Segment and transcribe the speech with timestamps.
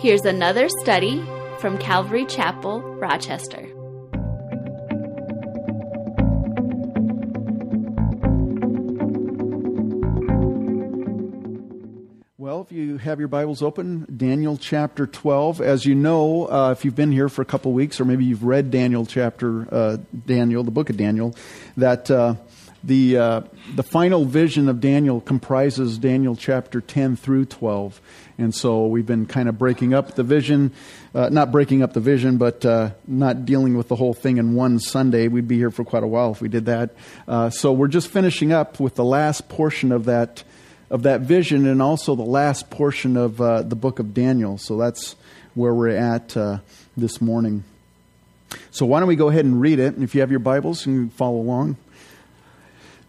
[0.00, 1.22] Here's another study
[1.58, 3.68] from Calvary Chapel, Rochester.
[12.38, 15.60] Well, if you have your Bibles open, Daniel chapter 12.
[15.60, 18.44] As you know, uh, if you've been here for a couple weeks, or maybe you've
[18.44, 21.34] read Daniel chapter, uh, Daniel, the book of Daniel,
[21.76, 22.36] that uh,
[22.82, 23.40] the, uh,
[23.74, 28.00] the final vision of Daniel comprises Daniel chapter 10 through 12.
[28.38, 30.72] And so we've been kind of breaking up the vision,
[31.14, 34.54] uh, not breaking up the vision, but uh, not dealing with the whole thing in
[34.54, 35.28] one Sunday.
[35.28, 36.94] We'd be here for quite a while if we did that.
[37.52, 40.42] so we're just finishing up with the last portion of that
[40.90, 44.58] of that vision and also the last portion of uh, the book of Daniel.
[44.58, 45.14] So that's
[45.54, 46.58] where we're at uh,
[46.96, 47.64] this morning.
[48.72, 49.94] So why don't we go ahead and read it?
[49.94, 51.76] And if you have your Bibles, you can follow along.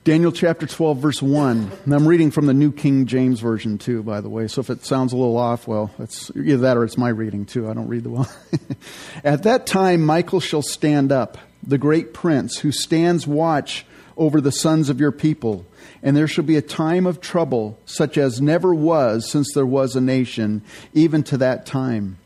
[0.04, 1.72] Daniel chapter 12, verse 1.
[1.86, 4.48] And I'm reading from the New King James Version, too, by the way.
[4.48, 7.46] So if it sounds a little off, well, it's either that or it's my reading,
[7.46, 7.70] too.
[7.70, 8.32] I don't read the well.
[9.24, 13.86] At that time, Michael shall stand up, the great prince, who stands watch
[14.18, 15.66] over the sons of your people
[16.04, 19.96] and there shall be a time of trouble such as never was since there was
[19.96, 22.18] a nation, even to that time.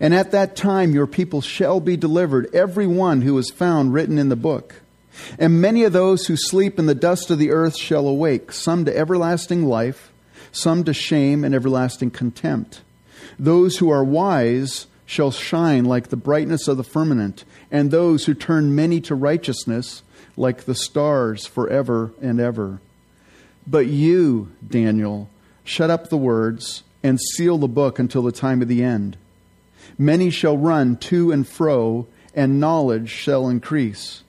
[0.00, 4.18] And at that time your people shall be delivered, every one who is found written
[4.18, 4.81] in the book.
[5.38, 8.84] And many of those who sleep in the dust of the earth shall awake, some
[8.84, 10.12] to everlasting life,
[10.50, 12.82] some to shame and everlasting contempt.
[13.38, 18.34] Those who are wise shall shine like the brightness of the firmament, and those who
[18.34, 20.02] turn many to righteousness
[20.36, 22.80] like the stars forever and ever.
[23.66, 25.28] But you, Daniel,
[25.64, 29.16] shut up the words and seal the book until the time of the end.
[29.98, 34.22] Many shall run to and fro, and knowledge shall increase.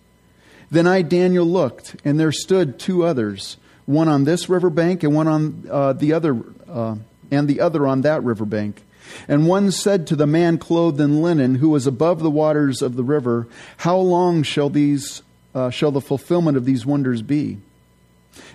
[0.74, 5.14] Then I, Daniel, looked, and there stood two others, one on this river bank and
[5.14, 6.36] one on uh, the other,
[6.68, 6.96] uh,
[7.30, 8.82] and the other on that river bank.
[9.28, 12.96] And one said to the man clothed in linen, who was above the waters of
[12.96, 15.22] the river, How long shall these,
[15.54, 17.60] uh, shall the fulfillment of these wonders be?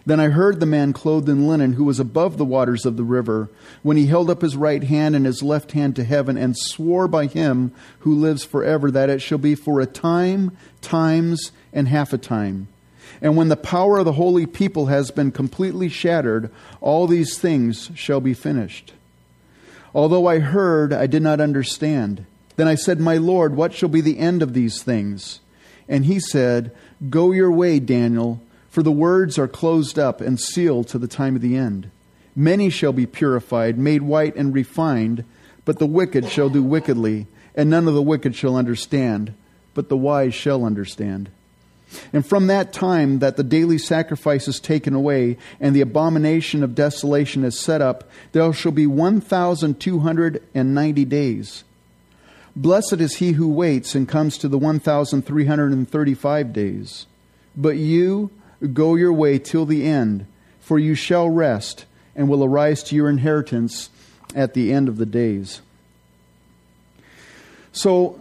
[0.04, 3.04] Then I heard the man clothed in linen who was above the waters of the
[3.04, 3.48] river
[3.82, 7.06] when he held up his right hand and his left hand to heaven and swore
[7.06, 7.70] by him
[8.00, 12.68] who lives forever that it shall be for a time, times, and half a time.
[13.20, 17.90] And when the power of the holy people has been completely shattered, all these things
[17.94, 18.92] shall be finished.
[19.94, 22.26] Although I heard, I did not understand.
[22.56, 25.40] Then I said, My Lord, what shall be the end of these things?
[25.88, 26.70] And he said,
[27.08, 28.40] Go your way, Daniel
[28.78, 31.90] for the words are closed up and sealed to the time of the end.
[32.36, 35.24] Many shall be purified, made white and refined,
[35.64, 39.34] but the wicked shall do wickedly, and none of the wicked shall understand,
[39.74, 41.28] but the wise shall understand.
[42.12, 46.74] And from that time that the daily sacrifice is taken away, and the abomination of
[46.74, 51.64] desolation is set up, there shall be 1,290 days.
[52.54, 57.06] Blessed is he who waits and comes to the 1,335 days.
[57.56, 58.30] But you,
[58.72, 60.26] Go your way till the end,
[60.60, 63.90] for you shall rest and will arise to your inheritance
[64.34, 65.60] at the end of the days.
[67.70, 68.20] So,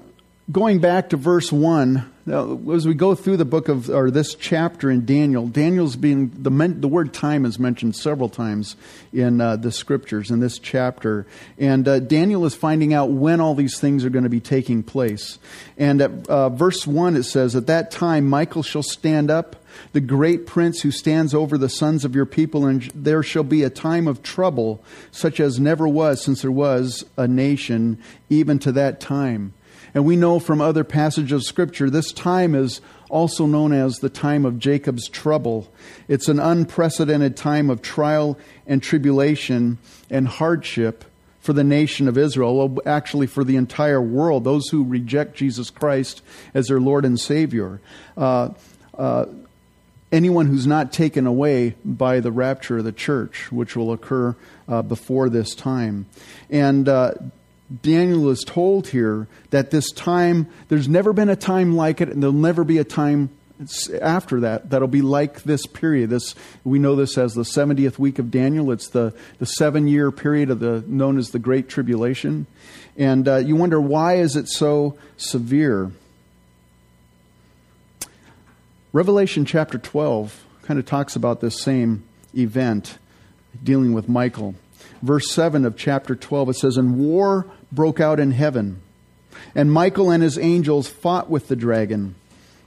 [0.51, 4.89] going back to verse 1, as we go through the book of, or this chapter
[4.89, 8.75] in Daniel, Daniel's being, the, the word time is mentioned several times
[9.11, 11.25] in uh, the scriptures, in this chapter.
[11.57, 14.83] And uh, Daniel is finding out when all these things are going to be taking
[14.83, 15.37] place.
[15.77, 19.57] And at uh, verse 1, it says, At that time, Michael shall stand up
[19.91, 23.63] the great prince who stands over the sons of your people, and there shall be
[23.63, 28.71] a time of trouble such as never was since there was a nation, even to
[28.71, 29.53] that time.
[29.93, 34.09] And we know from other passages of Scripture, this time is also known as the
[34.09, 35.71] time of Jacob's trouble.
[36.07, 39.77] It's an unprecedented time of trial and tribulation
[40.09, 41.05] and hardship
[41.39, 46.21] for the nation of Israel, actually for the entire world, those who reject Jesus Christ
[46.53, 47.79] as their Lord and Savior.
[48.17, 48.49] Uh,
[48.97, 49.27] uh,
[50.11, 54.35] anyone who's not taken away by the rapture of the church, which will occur
[54.67, 56.05] uh, before this time.
[56.49, 57.13] And uh,
[57.81, 62.23] Daniel is told here that this time, there's never been a time like it, and
[62.23, 63.29] there'll never be a time
[64.01, 66.09] after that that'll be like this period.
[66.09, 68.71] This we know this as the 70th week of daniel.
[68.71, 72.45] It's the, the seven year period of the known as the great tribulation.
[72.97, 75.91] And uh, you wonder why is it so severe?
[78.93, 82.03] Revelation chapter 12 kind of talks about this same
[82.35, 82.97] event
[83.63, 84.55] dealing with Michael.
[85.01, 88.81] Verse 7 of chapter 12 it says, And war broke out in heaven,
[89.55, 92.15] and Michael and his angels fought with the dragon.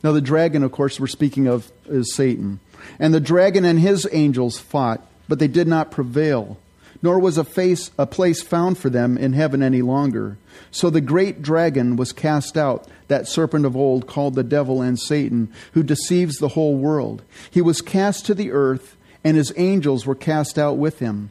[0.02, 2.60] Now, the dragon, of course, we're speaking of is Satan.
[2.98, 6.58] And the dragon and his angels fought, but they did not prevail,
[7.02, 10.38] nor was a, face, a place found for them in heaven any longer.
[10.70, 14.98] So the great dragon was cast out, that serpent of old called the devil and
[14.98, 17.22] Satan, who deceives the whole world.
[17.50, 21.30] He was cast to the earth, and his angels were cast out with him.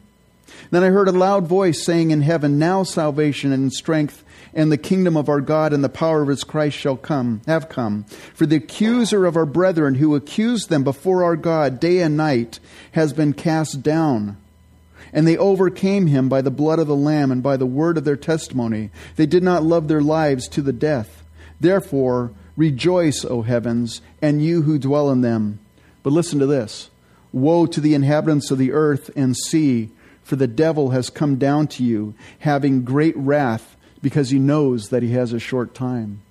[0.70, 4.78] Then I heard a loud voice saying in heaven, Now salvation and strength and the
[4.78, 8.04] kingdom of our God and the power of his Christ shall come, have come.
[8.34, 12.58] For the accuser of our brethren who accused them before our God day and night
[12.92, 14.36] has been cast down.
[15.12, 18.04] And they overcame him by the blood of the Lamb and by the word of
[18.04, 18.90] their testimony.
[19.16, 21.24] They did not love their lives to the death.
[21.60, 25.58] Therefore, rejoice, O heavens, and you who dwell in them.
[26.02, 26.90] But listen to this
[27.32, 29.90] Woe to the inhabitants of the earth and sea,
[30.30, 35.02] for the devil has come down to you, having great wrath, because he knows that
[35.02, 36.22] he has a short time.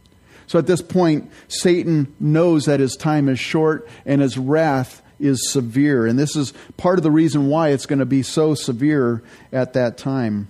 [0.47, 5.51] So at this point, Satan knows that his time is short and his wrath is
[5.51, 6.07] severe.
[6.07, 9.73] And this is part of the reason why it's going to be so severe at
[9.73, 10.47] that time.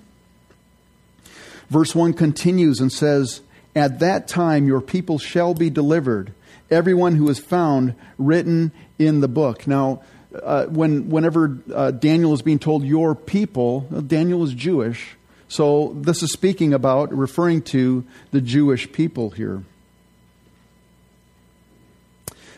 [1.71, 3.41] Verse 1 continues and says,
[3.75, 6.33] At that time your people shall be delivered,
[6.69, 9.65] everyone who is found written in the book.
[9.65, 15.15] Now, uh, when, whenever uh, Daniel is being told your people, Daniel is Jewish.
[15.47, 19.63] So this is speaking about, referring to the Jewish people here.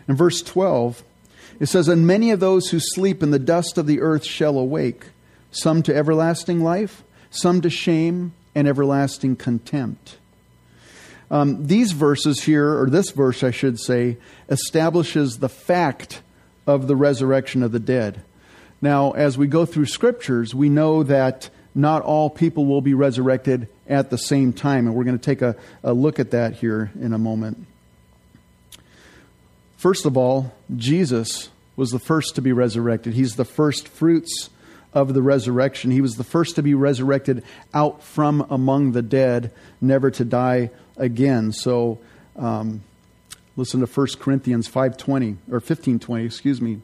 [0.08, 1.04] In verse 12,
[1.62, 4.58] it says, And many of those who sleep in the dust of the earth shall
[4.58, 5.06] awake,
[5.52, 10.18] some to everlasting life, some to shame and everlasting contempt.
[11.30, 14.18] Um, these verses here, or this verse, I should say,
[14.50, 16.22] establishes the fact
[16.68, 18.22] of the resurrection of the dead.
[18.82, 23.68] Now, as we go through scriptures, we know that not all people will be resurrected
[23.88, 26.92] at the same time, and we're going to take a, a look at that here
[27.00, 27.66] in a moment.
[29.78, 33.14] First of all, Jesus was the first to be resurrected.
[33.14, 34.50] He's the first fruits
[34.94, 35.92] of the resurrection.
[35.92, 37.44] He was the first to be resurrected
[37.74, 41.52] out from among the dead, never to die again.
[41.52, 42.00] So,
[42.36, 42.84] um,
[43.56, 46.80] listen to 1 Corinthians 5:20 or 15:20, excuse me.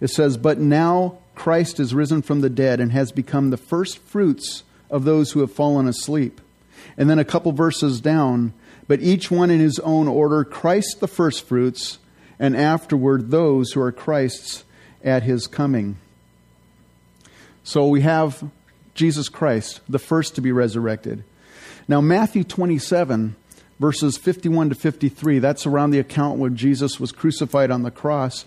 [0.00, 3.98] It says, "But now Christ is risen from the dead and has become the first
[3.98, 6.40] fruits of those who have fallen asleep."
[6.96, 8.52] And then a couple verses down,
[8.88, 11.98] "But each one in his own order, Christ the first fruits,
[12.38, 14.64] and afterward those who are Christ's
[15.04, 15.96] at his coming.
[17.62, 18.42] So we have
[18.94, 21.22] Jesus Christ, the first to be resurrected.
[21.86, 23.36] Now, Matthew 27,
[23.80, 28.44] verses 51 to 53, that's around the account when Jesus was crucified on the cross.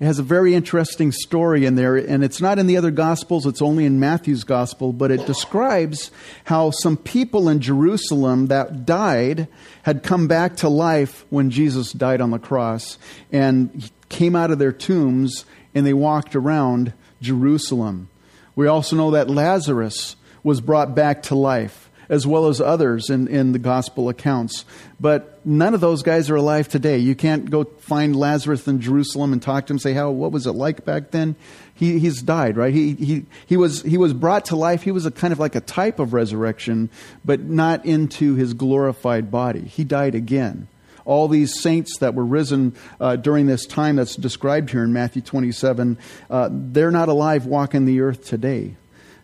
[0.00, 3.46] It has a very interesting story in there, and it's not in the other Gospels,
[3.46, 6.10] it's only in Matthew's Gospel, but it describes
[6.46, 9.46] how some people in Jerusalem that died
[9.84, 12.98] had come back to life when Jesus died on the cross
[13.30, 18.08] and came out of their tombs and they walked around Jerusalem.
[18.56, 23.28] We also know that Lazarus was brought back to life as well as others in,
[23.28, 24.64] in the gospel accounts.
[25.00, 26.98] But none of those guys are alive today.
[26.98, 30.46] You can't go find Lazarus in Jerusalem and talk to him, say, How, what was
[30.46, 31.36] it like back then?
[31.74, 32.72] He, he's died, right?
[32.72, 34.82] He, he, he, was, he was brought to life.
[34.82, 36.90] He was a kind of like a type of resurrection,
[37.24, 39.62] but not into his glorified body.
[39.62, 40.68] He died again
[41.04, 45.22] all these saints that were risen uh, during this time that's described here in Matthew
[45.22, 45.98] 27,
[46.30, 48.76] uh, they're not alive walking the earth today.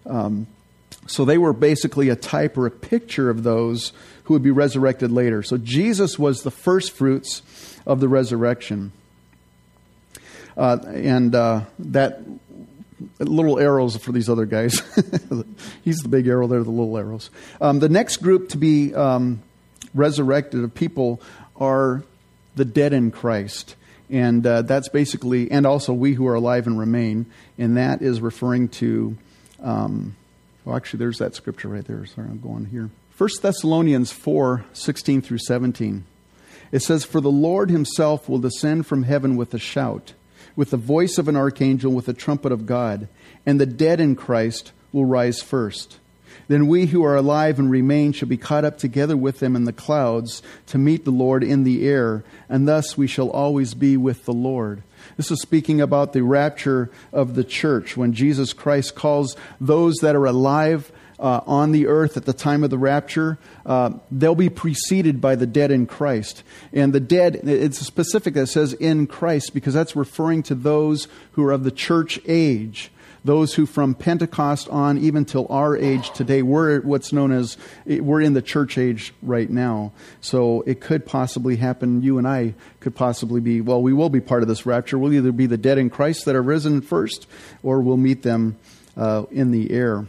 [0.07, 0.47] Um,
[1.09, 3.93] so they were basically a type or a picture of those
[4.25, 5.43] who would be resurrected later.
[5.43, 7.43] So Jesus was the first fruits
[7.87, 8.93] of the resurrection.
[10.55, 12.21] Uh, and uh, that
[13.21, 14.83] little arrows for these other guys.
[15.85, 17.31] He's the big arrow, they're the little arrows.
[17.61, 19.43] Um, the next group to be um,
[19.95, 21.23] resurrected of people
[21.57, 22.03] are
[22.55, 23.77] the dead in Christ.
[24.11, 27.27] And uh, that's basically, and also we who are alive and remain.
[27.57, 29.17] And that is referring to.
[29.63, 30.17] Um,
[30.69, 32.05] well, actually, there's that scripture right there.
[32.05, 32.91] Sorry, I'm going here.
[33.17, 36.05] 1 Thessalonians 4 16 through 17.
[36.71, 40.13] It says, For the Lord himself will descend from heaven with a shout,
[40.57, 43.09] with the voice of an archangel, with the trumpet of God,
[43.47, 46.01] and the dead in Christ will rise first.
[46.49, 49.65] Then we who are alive and remain shall be caught up together with them in
[49.65, 53.97] the clouds to meet the Lord in the air, and thus we shall always be
[53.97, 54.83] with the Lord.
[55.19, 60.15] This is speaking about the rapture of the church when Jesus Christ calls those that
[60.15, 64.49] are alive uh, on the earth at the time of the rapture, uh, they'll be
[64.49, 66.45] preceded by the dead in Christ.
[66.73, 71.45] And the dead, it's specific that says in Christ because that's referring to those who
[71.45, 72.93] are of the church age
[73.25, 77.57] those who from Pentecost on, even till our age today, we're what's known as,
[77.87, 79.93] we're in the church age right now.
[80.21, 82.03] So it could possibly happen.
[82.03, 84.99] You and I could possibly be, well, we will be part of this rapture.
[84.99, 87.27] We'll either be the dead in Christ that are risen first,
[87.63, 88.57] or we'll meet them
[88.97, 90.07] uh, in the air.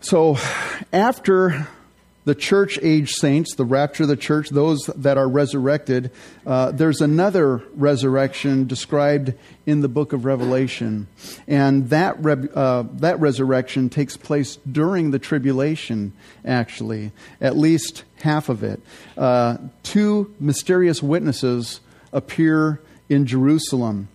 [0.00, 0.36] So
[0.92, 1.68] after
[2.24, 6.10] the church age saints, the rapture of the church, those that are resurrected,
[6.46, 9.34] uh, there's another resurrection described
[9.66, 11.08] in the book of Revelation.
[11.48, 16.12] And that, re- uh, that resurrection takes place during the tribulation,
[16.44, 17.10] actually,
[17.40, 18.80] at least half of it.
[19.16, 21.80] Uh, two mysterious witnesses
[22.12, 24.08] appear in Jerusalem,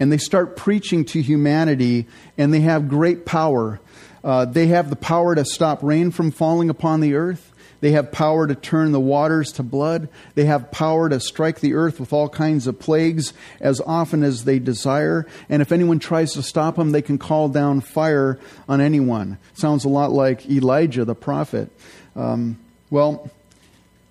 [0.00, 3.80] and they start preaching to humanity, and they have great power.
[4.24, 7.51] Uh, they have the power to stop rain from falling upon the earth.
[7.82, 10.08] They have power to turn the waters to blood.
[10.36, 14.44] They have power to strike the earth with all kinds of plagues as often as
[14.44, 15.26] they desire.
[15.48, 19.36] And if anyone tries to stop them, they can call down fire on anyone.
[19.54, 21.72] Sounds a lot like Elijah the prophet.
[22.14, 22.56] Um,
[22.88, 23.28] well,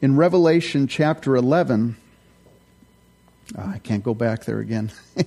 [0.01, 1.95] in Revelation chapter 11,
[3.57, 4.91] oh, I can't go back there again.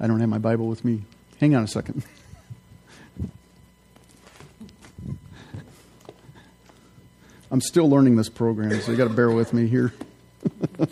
[0.00, 1.02] I don't have my Bible with me.
[1.38, 2.02] Hang on a second.
[7.52, 9.92] I'm still learning this program, so you got to bear with me here.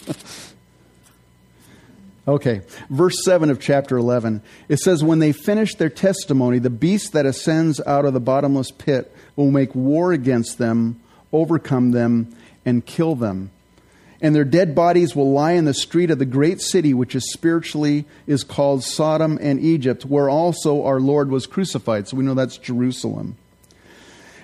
[2.29, 4.43] okay, verse 7 of chapter 11.
[4.69, 8.73] It says, When they finish their testimony, the beast that ascends out of the bottomless
[8.73, 11.01] pit will make war against them,
[11.33, 12.37] overcome them,
[12.67, 13.51] and kill them.
[14.21, 17.33] And their dead bodies will lie in the street of the great city, which is
[17.33, 22.07] spiritually is called Sodom and Egypt, where also our Lord was crucified.
[22.07, 23.39] So we know that's Jerusalem.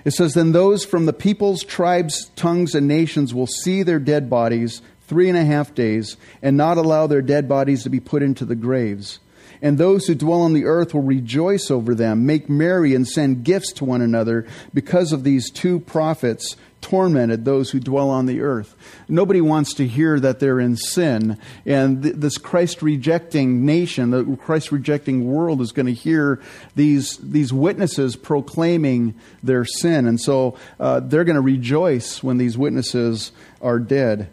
[0.05, 4.29] It says, Then those from the peoples, tribes, tongues, and nations will see their dead
[4.29, 8.21] bodies three and a half days, and not allow their dead bodies to be put
[8.21, 9.19] into the graves.
[9.61, 13.43] And those who dwell on the earth will rejoice over them, make merry, and send
[13.43, 18.41] gifts to one another because of these two prophets tormented those who dwell on the
[18.41, 18.75] earth.
[19.09, 21.37] Nobody wants to hear that they're in sin.
[21.65, 26.41] And th- this Christ rejecting nation, the Christ rejecting world is going to hear
[26.75, 30.07] these, these witnesses proclaiming their sin.
[30.07, 33.31] And so uh, they're going to rejoice when these witnesses
[33.61, 34.29] are dead.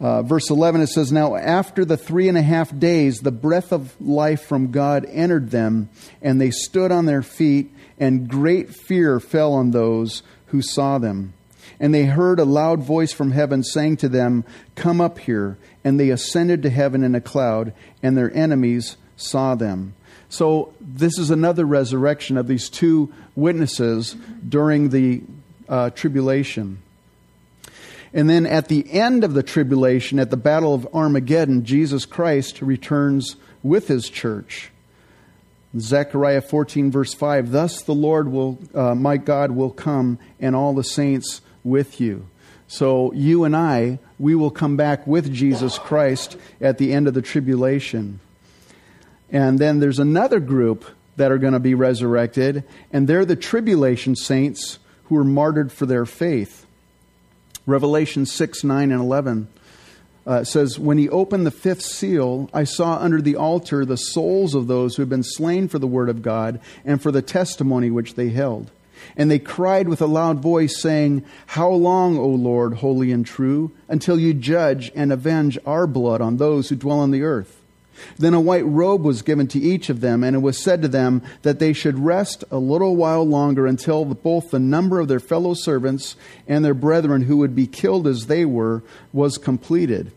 [0.00, 3.70] Uh, verse 11, it says, Now after the three and a half days, the breath
[3.70, 5.90] of life from God entered them,
[6.22, 11.34] and they stood on their feet, and great fear fell on those who saw them.
[11.80, 14.44] And they heard a loud voice from heaven saying to them,
[14.74, 15.56] Come up here.
[15.82, 17.72] And they ascended to heaven in a cloud,
[18.02, 19.94] and their enemies saw them.
[20.28, 24.14] So, this is another resurrection of these two witnesses
[24.46, 25.22] during the
[25.68, 26.82] uh, tribulation.
[28.12, 32.60] And then at the end of the tribulation, at the Battle of Armageddon, Jesus Christ
[32.60, 34.70] returns with his church.
[35.78, 40.74] Zechariah 14, verse 5 Thus the Lord will, uh, my God, will come, and all
[40.74, 42.26] the saints with you.
[42.68, 47.14] So you and I, we will come back with Jesus Christ at the end of
[47.14, 48.20] the tribulation.
[49.30, 50.84] And then there's another group
[51.16, 55.86] that are going to be resurrected, and they're the tribulation saints who were martyred for
[55.86, 56.64] their faith.
[57.66, 59.48] Revelation 6, 9, and 11
[60.26, 64.54] uh, says, When he opened the fifth seal, I saw under the altar the souls
[64.54, 67.90] of those who had been slain for the word of God and for the testimony
[67.90, 68.70] which they held.
[69.16, 73.72] And they cried with a loud voice, saying, How long, O Lord, holy and true,
[73.88, 77.60] until you judge and avenge our blood on those who dwell on the earth?
[78.18, 80.88] Then a white robe was given to each of them, and it was said to
[80.88, 85.20] them that they should rest a little while longer until both the number of their
[85.20, 86.16] fellow servants
[86.46, 90.12] and their brethren who would be killed as they were was completed.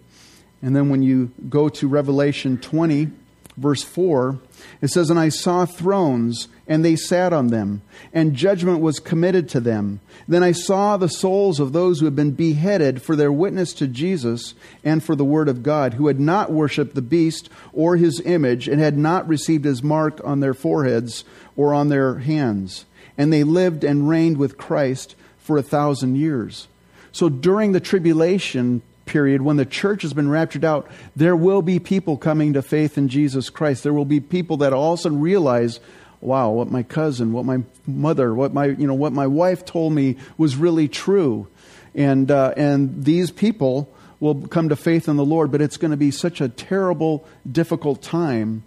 [0.62, 3.10] And then when you go to Revelation 20,
[3.58, 4.40] verse 4,
[4.82, 7.82] it says, And I saw thrones, and they sat on them,
[8.14, 10.00] and judgment was committed to them.
[10.28, 13.88] Then I saw the souls of those who had been beheaded for their witness to
[13.88, 18.22] Jesus and for the word of God, who had not worshipped the beast or his
[18.22, 21.24] image, and had not received his mark on their foreheads
[21.56, 22.86] or on their hands.
[23.18, 26.68] And they lived and reigned with Christ for a thousand years.
[27.12, 28.82] So during the tribulation
[29.14, 32.98] period, when the church has been raptured out, there will be people coming to faith
[32.98, 33.84] in Jesus Christ.
[33.84, 35.80] There will be people that all of a sudden realize,
[36.20, 39.94] wow, what my cousin, what my mother, what my, you know, what my wife told
[39.94, 41.48] me was really true.
[41.94, 45.92] And, uh, and these people will come to faith in the Lord, but it's going
[45.92, 48.64] to be such a terrible, difficult time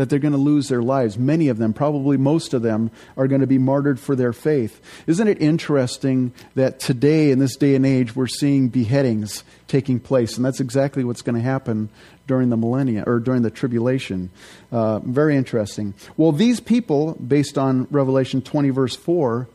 [0.00, 1.18] that they're going to lose their lives.
[1.18, 4.80] Many of them, probably most of them, are going to be martyred for their faith.
[5.06, 10.38] Isn't it interesting that today, in this day and age, we're seeing beheadings taking place?
[10.38, 11.90] And that's exactly what's going to happen
[12.26, 14.30] during the millennia or during the tribulation.
[14.72, 15.92] Uh, very interesting.
[16.16, 19.48] Well, these people, based on Revelation 20, verse 4,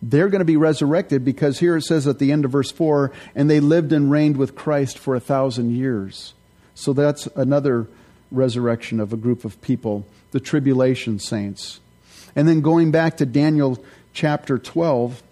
[0.00, 3.12] they're going to be resurrected because here it says at the end of verse 4
[3.34, 6.32] and they lived and reigned with Christ for a thousand years.
[6.74, 7.88] So that's another
[8.32, 11.80] resurrection of a group of people, the tribulation saints.
[12.34, 15.22] And then going back to Daniel chapter 12,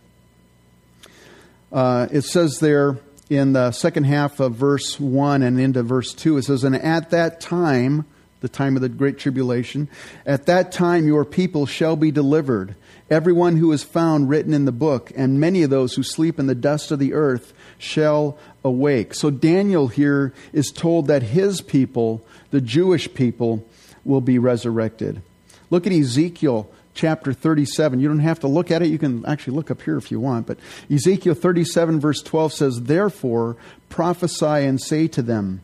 [1.73, 6.38] Uh, it says there in the second half of verse 1 and into verse 2,
[6.38, 8.07] it says, And at that time,
[8.40, 9.88] the time of the great tribulation,
[10.26, 12.75] at that time your people shall be delivered,
[13.09, 16.49] everyone who is found written in the book, and many of those who sleep in
[16.49, 19.14] the dust of the earth shall awake.
[19.14, 23.67] So Daniel here is told that his people, the Jewish people,
[24.05, 25.23] will be resurrected.
[25.71, 28.00] Look at Ezekiel chapter 37.
[28.00, 28.88] You don't have to look at it.
[28.88, 30.47] You can actually look up here if you want.
[30.47, 30.59] But
[30.90, 33.57] Ezekiel 37, verse 12 says, Therefore
[33.88, 35.61] prophesy and say to them,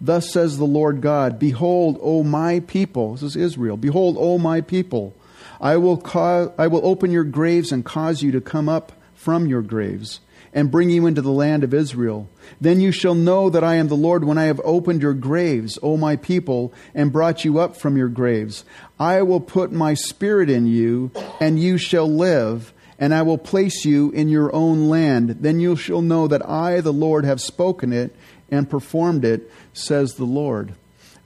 [0.00, 4.60] Thus says the Lord God, Behold, O my people, this is Israel, behold, O my
[4.60, 5.14] people,
[5.60, 9.46] I will, cause, I will open your graves and cause you to come up from
[9.46, 10.20] your graves
[10.56, 12.30] and bring you into the land of Israel.
[12.58, 15.78] Then you shall know that I am the Lord when I have opened your graves,
[15.82, 18.64] O my people, and brought you up from your graves.
[18.98, 23.84] I will put my spirit in you, and you shall live, and I will place
[23.84, 25.36] you in your own land.
[25.40, 28.16] Then you shall know that I, the Lord, have spoken it
[28.50, 30.74] and performed it, says the Lord.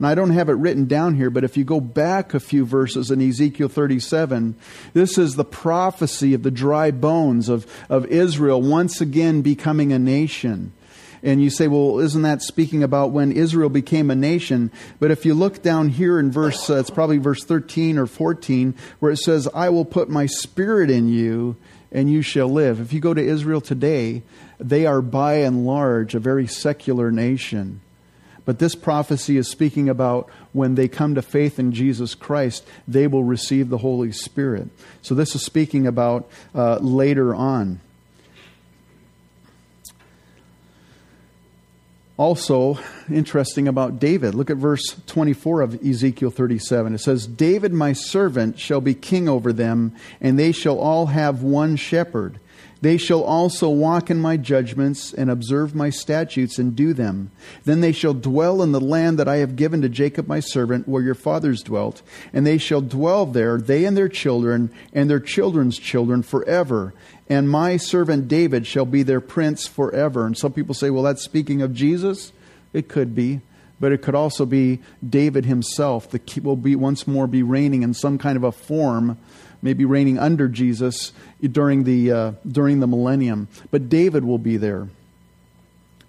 [0.01, 2.65] And I don't have it written down here, but if you go back a few
[2.65, 4.55] verses in Ezekiel 37,
[4.93, 9.99] this is the prophecy of the dry bones of, of Israel once again becoming a
[9.99, 10.73] nation.
[11.21, 14.71] And you say, well, isn't that speaking about when Israel became a nation?
[14.99, 18.73] But if you look down here in verse, uh, it's probably verse 13 or 14,
[19.01, 21.57] where it says, I will put my spirit in you
[21.91, 22.79] and you shall live.
[22.79, 24.23] If you go to Israel today,
[24.57, 27.81] they are by and large a very secular nation.
[28.43, 33.07] But this prophecy is speaking about when they come to faith in Jesus Christ, they
[33.07, 34.69] will receive the Holy Spirit.
[35.01, 37.79] So this is speaking about uh, later on.
[42.21, 42.77] Also,
[43.09, 44.35] interesting about David.
[44.35, 46.93] Look at verse 24 of Ezekiel 37.
[46.93, 51.41] It says, David, my servant, shall be king over them, and they shall all have
[51.41, 52.39] one shepherd.
[52.81, 57.29] They shall also walk in my judgments and observe my statutes and do them.
[57.63, 60.87] Then they shall dwell in the land that I have given to Jacob my servant,
[60.87, 62.01] where your fathers dwelt,
[62.33, 66.93] and they shall dwell there, they and their children, and their children's children forever.
[67.29, 70.25] And my servant David shall be their prince forever.
[70.25, 72.33] And some people say, well, that's speaking of Jesus.
[72.73, 73.41] It could be
[73.79, 77.95] but it could also be David himself that will be once more be reigning in
[77.95, 79.17] some kind of a form
[79.61, 83.47] maybe reigning under Jesus during the, uh, during the millennium.
[83.69, 84.87] But David will be there.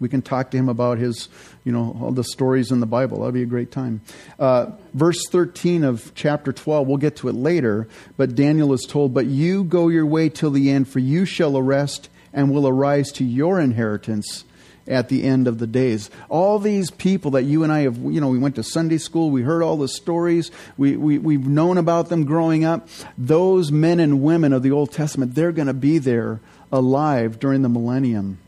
[0.01, 1.29] We can talk to him about his,
[1.63, 3.19] you know, all the stories in the Bible.
[3.19, 4.01] That'll be a great time.
[4.37, 7.87] Uh, verse 13 of chapter 12, we'll get to it later,
[8.17, 11.57] but Daniel is told, But you go your way till the end, for you shall
[11.57, 14.45] arrest and will arise to your inheritance
[14.87, 16.11] at the end of the days.
[16.29, 19.31] All these people that you and I have, you know, we went to Sunday school,
[19.31, 22.89] we heard all the stories, we, we, we've known about them growing up.
[23.17, 26.41] Those men and women of the Old Testament, they're going to be there
[26.71, 28.39] alive during the millennium.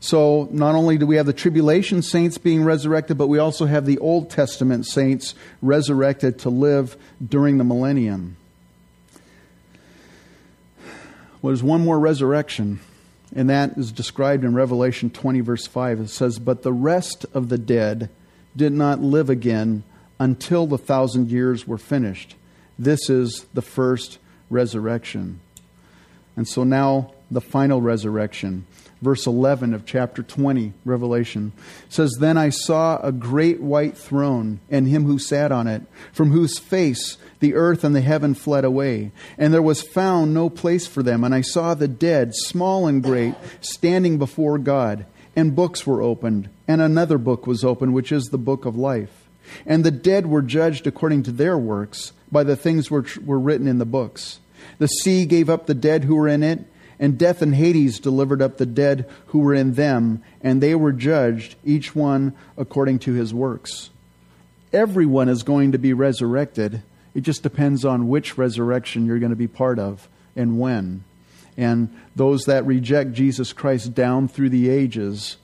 [0.00, 3.84] So, not only do we have the tribulation saints being resurrected, but we also have
[3.84, 6.96] the Old Testament saints resurrected to live
[7.26, 8.36] during the millennium.
[11.42, 12.78] Well, there's one more resurrection.
[13.34, 16.00] And that is described in Revelation 20, verse 5.
[16.00, 18.08] It says, But the rest of the dead
[18.56, 19.84] did not live again
[20.18, 22.34] until the thousand years were finished.
[22.78, 24.18] This is the first
[24.50, 25.40] resurrection.
[26.36, 28.66] And so now the final resurrection.
[29.00, 31.52] Verse 11 of chapter 20, Revelation
[31.88, 35.82] says, Then I saw a great white throne and him who sat on it,
[36.12, 40.50] from whose face the earth and the heaven fled away, and there was found no
[40.50, 41.22] place for them.
[41.22, 45.06] And I saw the dead, small and great, standing before God,
[45.36, 49.28] and books were opened, and another book was opened, which is the book of life.
[49.64, 53.68] And the dead were judged according to their works by the things which were written
[53.68, 54.40] in the books.
[54.78, 56.64] The sea gave up the dead who were in it,
[56.98, 60.92] and death and Hades delivered up the dead who were in them, and they were
[60.92, 63.90] judged, each one according to his works.
[64.72, 66.82] Everyone is going to be resurrected
[67.18, 71.02] it just depends on which resurrection you're going to be part of and when.
[71.56, 75.36] And those that reject Jesus Christ down through the ages,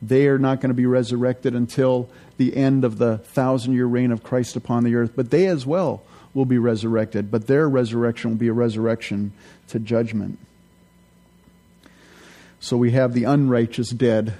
[0.00, 4.10] they are not going to be resurrected until the end of the thousand year reign
[4.10, 5.12] of Christ upon the earth.
[5.14, 7.30] But they as well will be resurrected.
[7.30, 9.32] But their resurrection will be a resurrection
[9.66, 10.38] to judgment.
[12.60, 14.34] So we have the unrighteous dead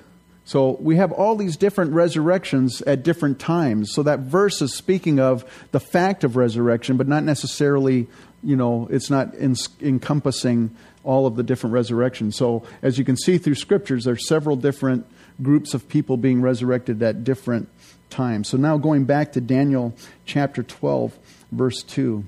[0.48, 3.92] so we have all these different resurrections at different times.
[3.92, 8.06] So that verse is speaking of the fact of resurrection, but not necessarily,
[8.42, 12.34] you know, it's not in, encompassing all of the different resurrections.
[12.36, 15.04] So as you can see through scriptures, there are several different
[15.42, 17.68] groups of people being resurrected at different
[18.08, 18.48] times.
[18.48, 21.14] So now going back to Daniel chapter 12,
[21.52, 22.24] verse 2,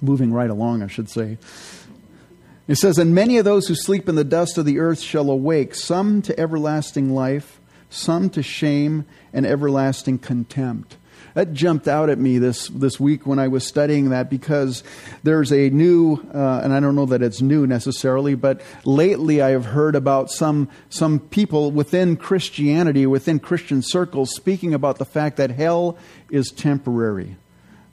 [0.00, 1.38] moving right along, I should say.
[2.68, 5.30] It says, And many of those who sleep in the dust of the earth shall
[5.30, 10.98] awake, some to everlasting life, some to shame and everlasting contempt.
[11.32, 14.82] That jumped out at me this, this week when I was studying that because
[15.22, 19.50] there's a new, uh, and I don't know that it's new necessarily, but lately I
[19.50, 25.36] have heard about some, some people within Christianity, within Christian circles, speaking about the fact
[25.36, 25.96] that hell
[26.30, 27.36] is temporary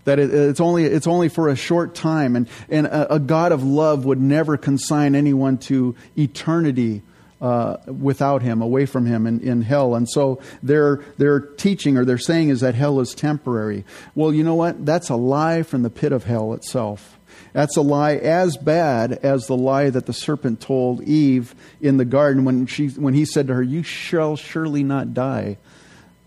[0.05, 3.51] that it, it's only it's only for a short time, and and a, a God
[3.51, 7.03] of love would never consign anyone to eternity.
[7.41, 9.93] Uh, without him, away from him in, in hell.
[9.93, 13.83] And so their, their teaching or their saying is that hell is temporary.
[14.15, 14.85] Well, you know what?
[14.85, 17.19] That's a lie from the pit of hell itself.
[17.51, 22.05] That's a lie as bad as the lie that the serpent told Eve in the
[22.05, 25.57] garden when, she, when he said to her, You shall surely not die.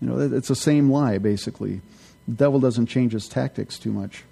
[0.01, 1.81] You know, it's the same lie, basically.
[2.29, 4.23] The devil doesn't change his tactics too much.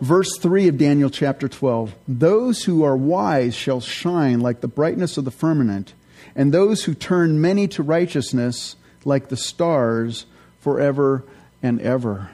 [0.00, 5.18] Verse 3 of Daniel chapter 12 Those who are wise shall shine like the brightness
[5.18, 5.92] of the firmament,
[6.34, 10.24] and those who turn many to righteousness like the stars
[10.60, 11.22] forever
[11.62, 12.30] and ever.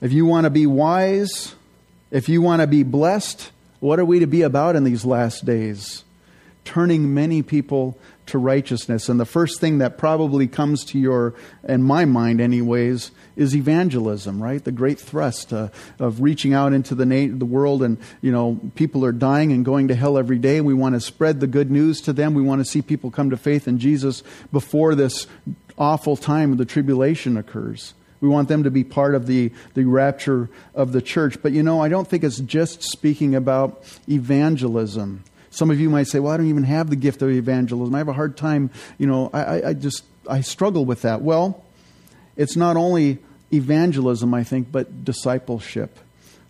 [0.00, 1.54] If you want to be wise,
[2.10, 3.50] if you want to be blessed,
[3.80, 6.04] what are we to be about in these last days?
[6.64, 9.08] Turning many people to righteousness.
[9.08, 14.42] And the first thing that probably comes to your, in my mind, anyways, is evangelism,
[14.42, 14.62] right?
[14.62, 18.60] The great thrust uh, of reaching out into the, na- the world, and you know,
[18.74, 20.60] people are dying and going to hell every day.
[20.60, 22.34] We want to spread the good news to them.
[22.34, 24.22] We want to see people come to faith in Jesus
[24.52, 25.26] before this
[25.76, 27.94] awful time of the tribulation occurs.
[28.20, 31.42] We want them to be part of the, the rapture of the church.
[31.42, 35.24] But you know, I don't think it's just speaking about evangelism.
[35.52, 37.94] Some of you might say, well, I don't even have the gift of evangelism.
[37.94, 41.20] I have a hard time, you know, I, I just, I struggle with that.
[41.20, 41.62] Well,
[42.38, 43.18] it's not only
[43.52, 45.98] evangelism, I think, but discipleship.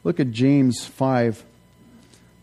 [0.05, 1.45] Look at James 5,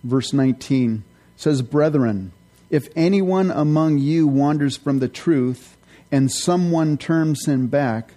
[0.03, 0.95] verse 19.
[0.95, 2.33] It says, Brethren,
[2.69, 5.77] if anyone among you wanders from the truth
[6.11, 8.15] and someone turns him back,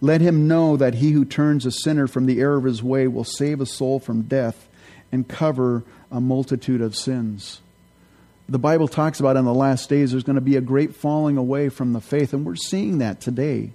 [0.00, 3.08] let him know that he who turns a sinner from the error of his way
[3.08, 4.68] will save a soul from death
[5.10, 7.60] and cover a multitude of sins
[8.50, 11.36] the Bible talks about in the last days there's going to be a great falling
[11.36, 13.70] away from the faith, and we're seeing that today.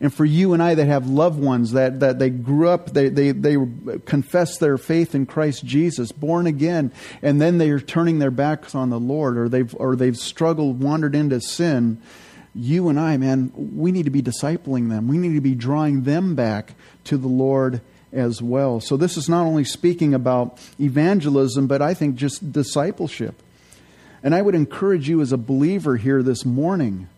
[0.00, 3.08] And for you and I that have loved ones that, that they grew up, they,
[3.08, 3.56] they, they
[4.04, 8.74] confess their faith in Christ Jesus, born again, and then they are turning their backs
[8.74, 12.02] on the Lord or they've, or they've struggled, wandered into sin,
[12.54, 15.08] you and I, man, we need to be discipling them.
[15.08, 17.80] We need to be drawing them back to the Lord
[18.12, 18.80] as well.
[18.80, 23.40] So this is not only speaking about evangelism, but I think just discipleship.
[24.22, 27.08] And I would encourage you as a believer here this morning.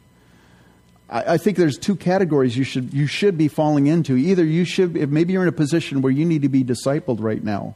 [1.11, 4.17] I, I think there's two categories you should, you should be falling into.
[4.17, 7.21] Either you should, if maybe you're in a position where you need to be discipled
[7.21, 7.75] right now.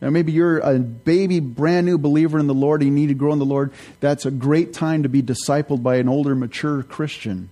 [0.00, 3.14] Now, maybe you're a baby, brand new believer in the Lord, and you need to
[3.14, 3.72] grow in the Lord.
[4.00, 7.48] That's a great time to be discipled by an older, mature Christian.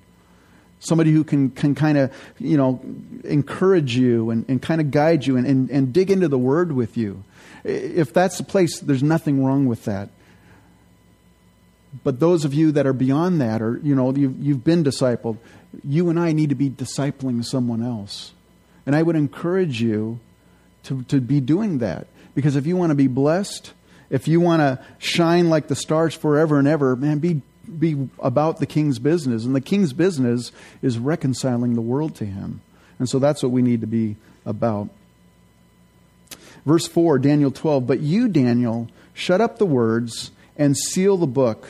[0.81, 2.83] Somebody who can, can kind of, you know,
[3.25, 6.73] encourage you and, and kind of guide you and, and, and dig into the Word
[6.73, 7.25] with you.
[7.65, 10.11] If that's the place, there's nothing wrong with that.
[12.03, 15.39] But those of you that are beyond that, or you know, you've, you've been discipled,
[15.83, 18.33] you and I need to be discipling someone else.
[18.87, 20.19] And I would encourage you
[20.85, 22.07] to, to be doing that.
[22.35, 23.73] Because if you want to be blessed,
[24.11, 27.43] if you want to shine like the stars forever and ever, man, be,
[27.79, 29.45] be about the king's business.
[29.45, 30.53] And the king's business
[30.83, 32.61] is reconciling the world to him.
[32.99, 34.89] And so that's what we need to be about.
[36.67, 37.87] Verse 4, Daniel 12.
[37.87, 41.69] But you, Daniel, shut up the words and seal the book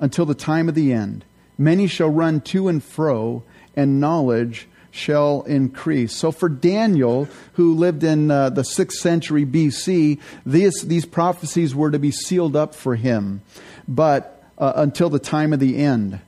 [0.00, 1.24] until the time of the end.
[1.58, 3.42] Many shall run to and fro,
[3.74, 6.14] and knowledge shall increase.
[6.14, 11.90] So for Daniel, who lived in uh, the 6th century BC, these, these prophecies were
[11.90, 13.42] to be sealed up for him,
[13.86, 16.20] but uh, until the time of the end.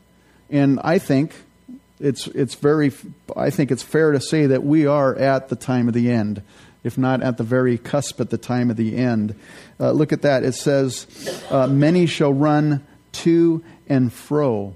[0.51, 1.35] And I think
[1.99, 2.93] it's, it's very,
[3.37, 6.43] I think it's fair to say that we are at the time of the end,
[6.85, 9.35] if not at the very cusp at the time of the end.
[9.81, 10.45] Uh, look at that.
[10.45, 11.07] It says,
[11.51, 14.75] uh, Many shall run to and fro.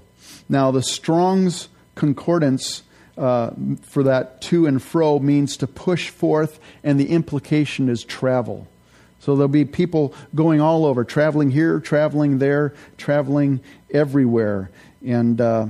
[0.49, 2.83] Now, the Strong's Concordance
[3.17, 3.51] uh,
[3.83, 8.67] for that to and fro means to push forth, and the implication is travel.
[9.19, 14.69] So there'll be people going all over, traveling here, traveling there, traveling everywhere.
[15.05, 15.67] And uh,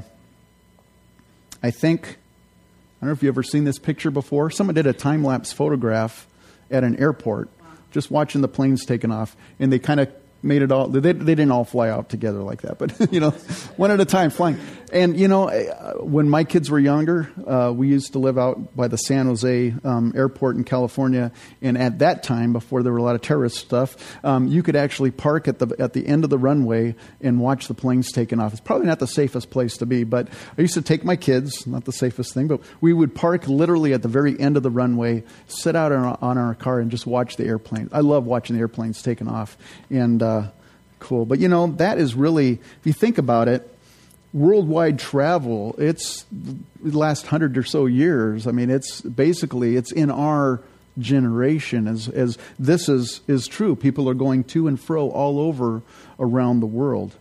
[1.61, 4.49] I think, I don't know if you've ever seen this picture before.
[4.49, 6.25] Someone did a time lapse photograph
[6.71, 7.49] at an airport,
[7.91, 9.35] just watching the planes taking off.
[9.59, 10.11] And they kind of
[10.43, 10.87] made it all.
[10.87, 13.31] They, they didn't all fly out together like that, but you know,
[13.77, 14.59] one at a time flying.
[14.91, 18.75] And you know, uh, when my kids were younger, uh, we used to live out
[18.75, 21.31] by the San Jose um, airport in California.
[21.61, 24.75] And at that time, before there were a lot of terrorist stuff, um, you could
[24.75, 28.39] actually park at the at the end of the runway and watch the planes taking
[28.39, 28.51] off.
[28.51, 30.27] It's probably not the safest place to be, but
[30.57, 31.65] I used to take my kids.
[31.65, 34.69] Not the safest thing, but we would park literally at the very end of the
[34.71, 37.89] runway, sit out on our, on our car, and just watch the airplane.
[37.91, 39.57] I love watching the airplanes taking off,
[39.89, 40.49] and uh, Uh,
[40.99, 41.25] cool.
[41.25, 43.69] But you know, that is really, if you think about it
[44.33, 48.47] worldwide travel, it's the last hundred or so years.
[48.47, 50.61] I mean, it's basically it's in our
[50.99, 53.75] generation as as this is is true.
[53.75, 55.81] People are going to and fro all over
[56.19, 57.15] around the world.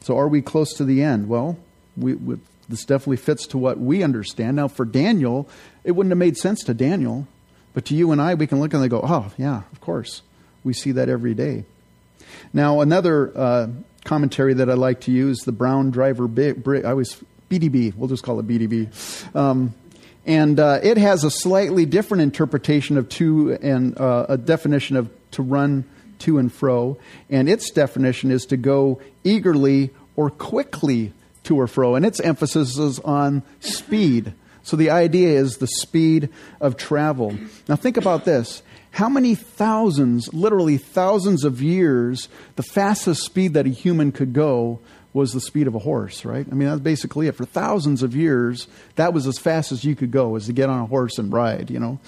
[0.00, 1.28] So, are we close to the end?
[1.28, 1.56] Well,
[1.96, 2.36] we, we,
[2.68, 4.56] this definitely fits to what we understand.
[4.56, 5.48] Now, for Daniel,
[5.82, 7.26] it wouldn't have made sense to Daniel,
[7.72, 10.22] but to you and I, we can look and they go, "Oh, yeah, of course."
[10.62, 11.64] We see that every day.
[12.52, 13.32] Now, another.
[13.36, 13.66] Uh,
[14.04, 16.84] commentary that I like to use, the Brown Driver Briggs.
[16.84, 17.16] I always
[17.50, 17.94] BDB.
[17.94, 19.34] We'll just call it BDB.
[19.34, 19.74] Um,
[20.26, 25.10] and uh, it has a slightly different interpretation of to and uh, a definition of
[25.32, 25.84] to run
[26.20, 26.98] to and fro.
[27.28, 31.12] And its definition is to go eagerly or quickly
[31.44, 31.94] to or fro.
[31.94, 34.32] And its emphasis is on speed.
[34.62, 37.36] So the idea is the speed of travel.
[37.68, 38.62] Now think about this
[38.94, 44.78] how many thousands, literally thousands of years, the fastest speed that a human could go
[45.12, 46.46] was the speed of a horse, right?
[46.48, 47.34] I mean, that's basically it.
[47.34, 50.68] For thousands of years, that was as fast as you could go, was to get
[50.68, 51.98] on a horse and ride, you know.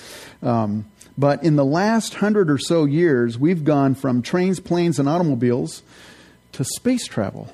[0.45, 0.87] Um,
[1.19, 5.83] but in the last hundred or so years, we've gone from trains, planes, and automobiles
[6.53, 7.53] to space travel.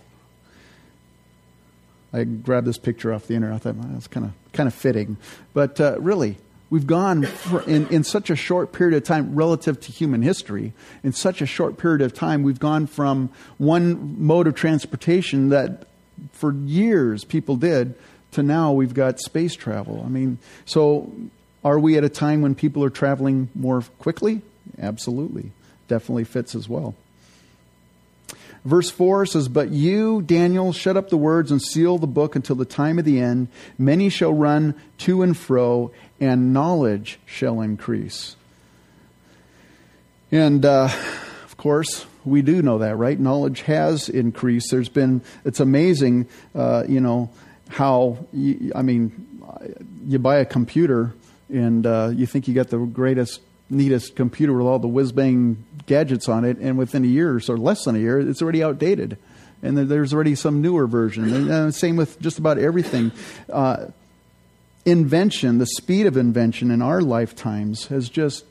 [2.13, 3.57] I grabbed this picture off the internet.
[3.57, 5.17] I thought well, that's kind of kind of fitting,
[5.55, 6.37] but uh, really,
[6.73, 7.29] We've gone
[7.67, 11.47] in, in such a short period of time relative to human history, in such a
[11.47, 15.87] short period of time, we've gone from one mode of transportation that
[16.33, 17.95] for years people did
[18.31, 20.03] to now we've got space travel.
[20.03, 21.13] I mean, so
[21.63, 24.41] are we at a time when people are traveling more quickly?
[24.81, 25.53] Absolutely.
[25.89, 26.95] Definitely fits as well.
[28.65, 32.57] Verse 4 says, But you, Daniel, shut up the words and seal the book until
[32.57, 33.49] the time of the end.
[33.77, 38.37] Many shall run to and fro, and knowledge shall increase.
[40.31, 40.89] And uh,
[41.45, 43.19] of course, we do know that, right?
[43.19, 44.71] Knowledge has increased.
[44.71, 47.31] There's been, it's amazing, uh, you know,
[47.69, 49.29] how, you, I mean,
[50.07, 51.15] you buy a computer
[51.49, 55.65] and uh, you think you got the greatest neatest computer with all the whiz bang
[55.87, 58.63] gadgets on it, and within a year or so, less than a year, it's already
[58.63, 59.17] outdated.
[59.63, 61.33] And there's already some newer version.
[61.33, 63.13] And uh, same with just about everything.
[63.49, 63.87] Uh,
[64.85, 68.45] invention, the speed of invention in our lifetimes has just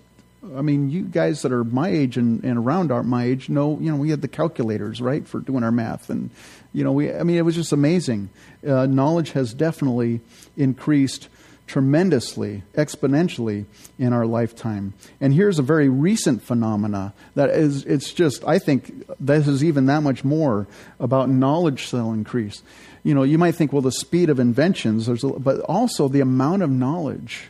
[0.55, 3.77] I mean, you guys that are my age and, and around our my age know,
[3.79, 6.31] you know, we had the calculators, right, for doing our math, and
[6.73, 7.13] you know, we.
[7.13, 8.29] I mean, it was just amazing.
[8.67, 10.21] Uh, knowledge has definitely
[10.57, 11.29] increased
[11.67, 13.65] tremendously, exponentially
[13.97, 14.93] in our lifetime.
[15.19, 19.85] And here's a very recent phenomena that is, it's just, I think this is even
[19.85, 20.67] that much more
[20.99, 22.61] about knowledge shall increase.
[23.03, 26.19] You know, you might think, well, the speed of inventions, there's a, but also the
[26.19, 27.43] amount of knowledge.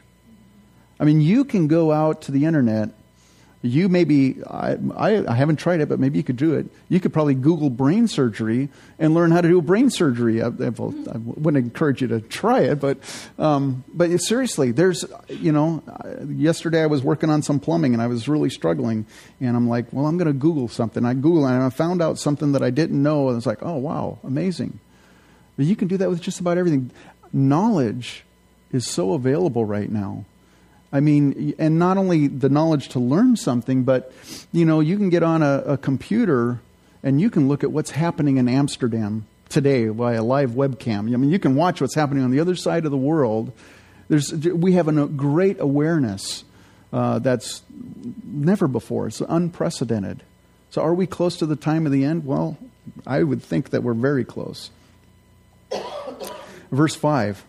[1.00, 2.90] I mean, you can go out to the internet
[3.62, 6.66] you maybe I, I, I, haven't tried it, but maybe you could do it.
[6.90, 10.42] You could probably Google brain surgery and learn how to do brain surgery.
[10.42, 12.98] I, well, I wouldn't encourage you to try it, but
[13.38, 15.84] um, but seriously, there's you know,
[16.28, 19.06] yesterday I was working on some plumbing and I was really struggling,
[19.40, 21.06] and I'm like, well, I'm going to Google something.
[21.06, 23.78] I Google and I found out something that I didn't know, and it's like, oh
[23.78, 24.80] wow, amazing.
[25.56, 26.90] But you can do that with just about everything.
[27.32, 28.24] Knowledge
[28.72, 30.26] is so available right now
[30.94, 34.12] I mean, and not only the knowledge to learn something, but
[34.52, 36.60] you know, you can get on a, a computer
[37.04, 41.14] and you can look at what's happening in Amsterdam today by a live webcam.
[41.14, 43.52] I mean, you can watch what's happening on the other side of the world.
[44.10, 46.44] There's, we have a great awareness
[46.92, 47.62] uh, that's
[48.24, 49.08] never before.
[49.08, 50.24] It's unprecedented.
[50.72, 52.26] So, are we close to the time of the end?
[52.26, 52.58] Well,
[53.06, 54.72] I would think that we're very close.
[56.72, 57.44] Verse 5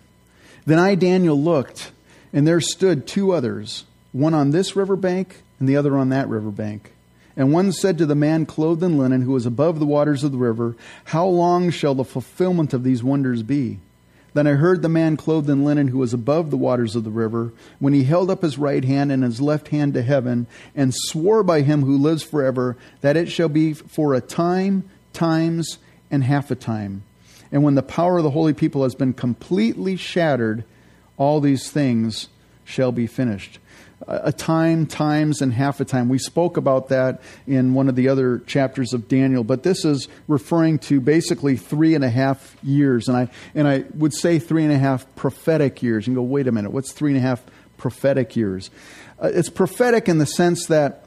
[0.66, 1.92] Then I, Daniel, looked
[2.32, 6.28] and there stood two others, one on this river bank and the other on that
[6.28, 6.92] river bank.
[7.36, 10.32] And one said to the man clothed in linen who was above the waters of
[10.32, 13.78] the river, How long shall the fulfillment of these wonders be?
[14.34, 17.10] Then I heard the man clothed in linen who was above the waters of the
[17.10, 20.94] river, when he held up his right hand and his left hand to heaven, and
[20.94, 25.78] swore by him who lives forever, that it shall be for a time, times,
[26.10, 27.02] and half a time.
[27.50, 30.64] And when the power of the holy people has been completely shattered,
[31.22, 32.28] all these things
[32.64, 33.60] shall be finished.
[34.08, 36.08] a time, times, and half a time.
[36.08, 40.08] We spoke about that in one of the other chapters of Daniel, but this is
[40.26, 43.06] referring to basically three and a half years.
[43.06, 46.08] And I, and I would say three and a half prophetic years.
[46.08, 47.44] And go, wait a minute, what's three and a half
[47.76, 48.72] prophetic years?
[49.22, 51.06] Uh, it's prophetic in the sense that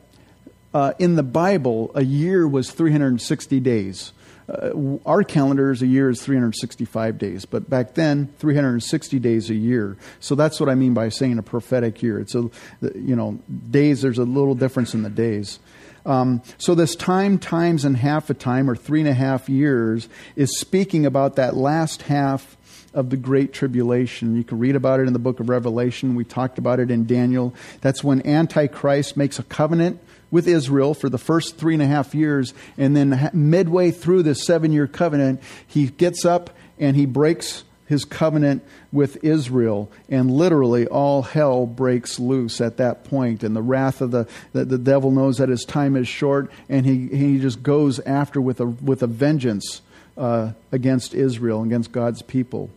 [0.74, 4.14] uh, in the Bible, a year was 360 days.
[4.48, 9.56] Uh, our calendar is a year is 365 days, but back then 360 days a
[9.56, 9.98] year.
[10.20, 12.20] So that's what I mean by saying a prophetic year.
[12.20, 12.50] It's a
[12.94, 13.40] you know
[13.72, 14.02] days.
[14.02, 15.60] There's a little difference in the days.
[16.06, 20.08] Um, so this time, times, and half a time, or three and a half years,
[20.36, 22.56] is speaking about that last half
[22.94, 24.38] of the Great Tribulation.
[24.38, 26.16] You can read about it in the book of Revelation.
[26.16, 27.54] We talked about it in Daniel.
[27.82, 30.00] That's when Antichrist makes a covenant
[30.36, 32.54] with Israel for the first three and a half years.
[32.78, 38.04] And then midway through this seven year covenant, he gets up and he breaks his
[38.04, 43.44] covenant with Israel, and literally all hell breaks loose at that point.
[43.44, 46.86] And the wrath of the, the, the, devil knows that his time is short, and
[46.86, 49.84] he, he just goes after with a, with a vengeance
[50.18, 52.72] uh, against Israel, against God's people.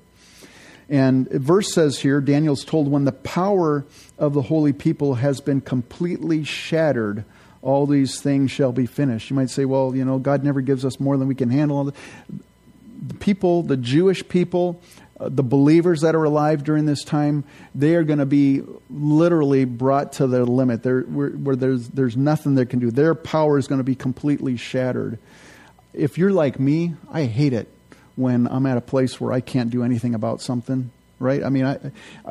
[0.91, 3.87] And verse says here Daniel's told when the power
[4.19, 7.25] of the holy people has been completely shattered
[7.63, 9.31] all these things shall be finished.
[9.31, 11.85] You might say, well, you know, God never gives us more than we can handle.
[11.85, 14.81] The people, the Jewish people,
[15.19, 17.45] uh, the believers that are alive during this time,
[17.75, 20.85] they are going to be literally brought to their limit.
[20.85, 22.91] Where, where there's, there's nothing they can do.
[22.91, 25.19] Their power is going to be completely shattered.
[25.93, 27.69] If you're like me, I hate it
[28.15, 31.43] when I'm at a place where I can't do anything about something right?
[31.43, 31.79] I mean, I,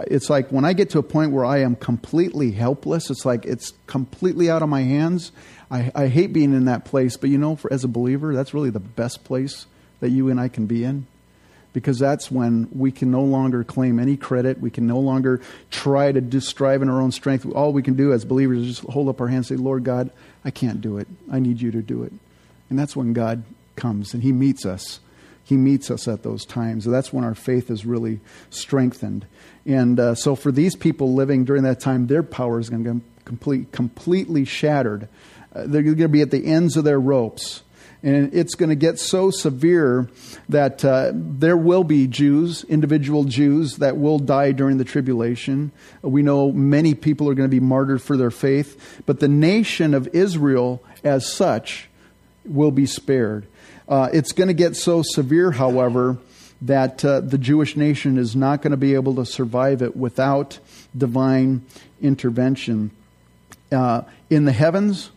[0.07, 3.45] it's like when I get to a point where I am completely helpless, it's like
[3.45, 5.31] it's completely out of my hands.
[5.69, 8.53] I, I hate being in that place, but you know, for, as a believer, that's
[8.53, 9.65] really the best place
[9.99, 11.07] that you and I can be in.
[11.73, 14.59] Because that's when we can no longer claim any credit.
[14.59, 17.45] We can no longer try to do, strive in our own strength.
[17.45, 19.83] All we can do as believers is just hold up our hands and say, Lord
[19.83, 20.09] God,
[20.43, 21.07] I can't do it.
[21.31, 22.13] I need you to do it.
[22.69, 23.43] And that's when God
[23.75, 25.01] comes and He meets us
[25.47, 26.83] he meets us at those times.
[26.83, 29.25] That's when our faith is really strengthened.
[29.65, 32.93] And uh, so, for these people living during that time, their power is going to
[32.95, 35.07] be complete, completely shattered.
[35.55, 37.63] Uh, they're going to be at the ends of their ropes.
[38.03, 40.09] And it's going to get so severe
[40.49, 45.71] that uh, there will be Jews, individual Jews, that will die during the tribulation.
[46.01, 49.93] We know many people are going to be martyred for their faith, but the nation
[49.93, 51.89] of Israel, as such,
[52.43, 53.47] will be spared.
[53.87, 56.17] Uh, it's going to get so severe, however,
[56.61, 60.59] that uh, the Jewish nation is not going to be able to survive it without
[60.97, 61.65] divine
[62.01, 62.91] intervention.
[63.71, 65.11] Uh, in the heavens,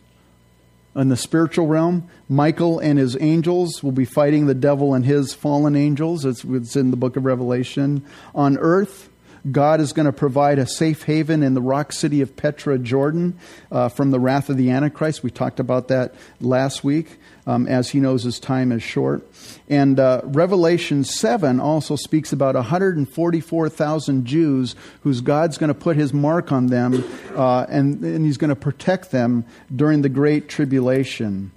[0.95, 5.33] in the spiritual realm, Michael and his angels will be fighting the devil and his
[5.33, 6.25] fallen angels.
[6.25, 8.05] It's, it's in the book of Revelation.
[8.35, 9.09] On earth,
[9.49, 13.39] God is going to provide a safe haven in the rock city of Petra, Jordan,
[13.71, 15.23] uh, from the wrath of the Antichrist.
[15.23, 19.27] We talked about that last week um, as he knows his time is short.
[19.67, 26.13] And uh, Revelation 7 also speaks about 144,000 Jews whose God's going to put his
[26.13, 27.03] mark on them
[27.35, 31.51] uh, and, and he's going to protect them during the Great Tribulation.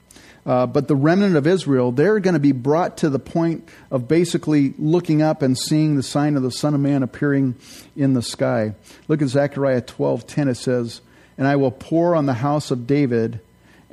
[0.47, 4.07] Uh, but the remnant of Israel, they're going to be brought to the point of
[4.07, 7.55] basically looking up and seeing the sign of the Son of Man appearing
[7.97, 8.75] in the sky.
[9.09, 10.49] Look at Zechariah 12:10.
[10.49, 11.01] It says,
[11.39, 13.41] "And I will pour on the house of David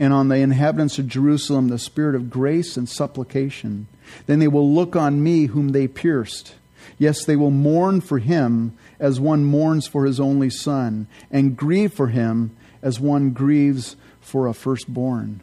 [0.02, 3.86] and on the inhabitants of Jerusalem the spirit of grace and supplication.
[4.26, 6.56] Then they will look on me whom they pierced.
[6.98, 11.94] Yes, they will mourn for him as one mourns for his only son, and grieve
[11.94, 12.50] for him
[12.82, 15.42] as one grieves for a firstborn.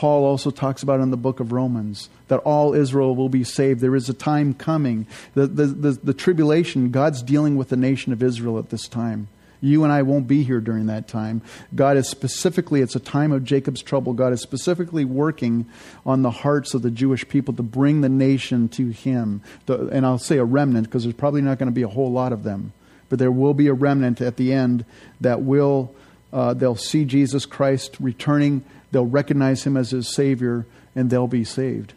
[0.00, 3.82] Paul also talks about in the book of Romans that all Israel will be saved.
[3.82, 5.06] There is a time coming.
[5.34, 9.28] The, the, the, the tribulation, God's dealing with the nation of Israel at this time.
[9.60, 11.42] You and I won't be here during that time.
[11.74, 14.14] God is specifically, it's a time of Jacob's trouble.
[14.14, 15.66] God is specifically working
[16.06, 19.42] on the hearts of the Jewish people to bring the nation to Him.
[19.68, 22.32] And I'll say a remnant because there's probably not going to be a whole lot
[22.32, 22.72] of them.
[23.10, 24.86] But there will be a remnant at the end
[25.20, 25.94] that will,
[26.32, 31.44] uh, they'll see Jesus Christ returning, they'll recognize Him as His Savior, and they'll be
[31.44, 31.94] saved.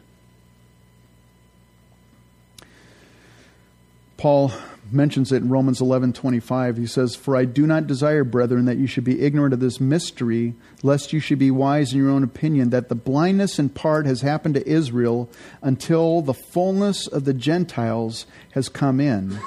[4.17, 4.53] Paul
[4.89, 6.77] mentions it in Romans 11:25.
[6.77, 9.81] He says, "For I do not desire, brethren, that you should be ignorant of this
[9.81, 14.05] mystery, lest you should be wise in your own opinion, that the blindness in part
[14.05, 15.29] has happened to Israel
[15.61, 19.39] until the fullness of the Gentiles has come in."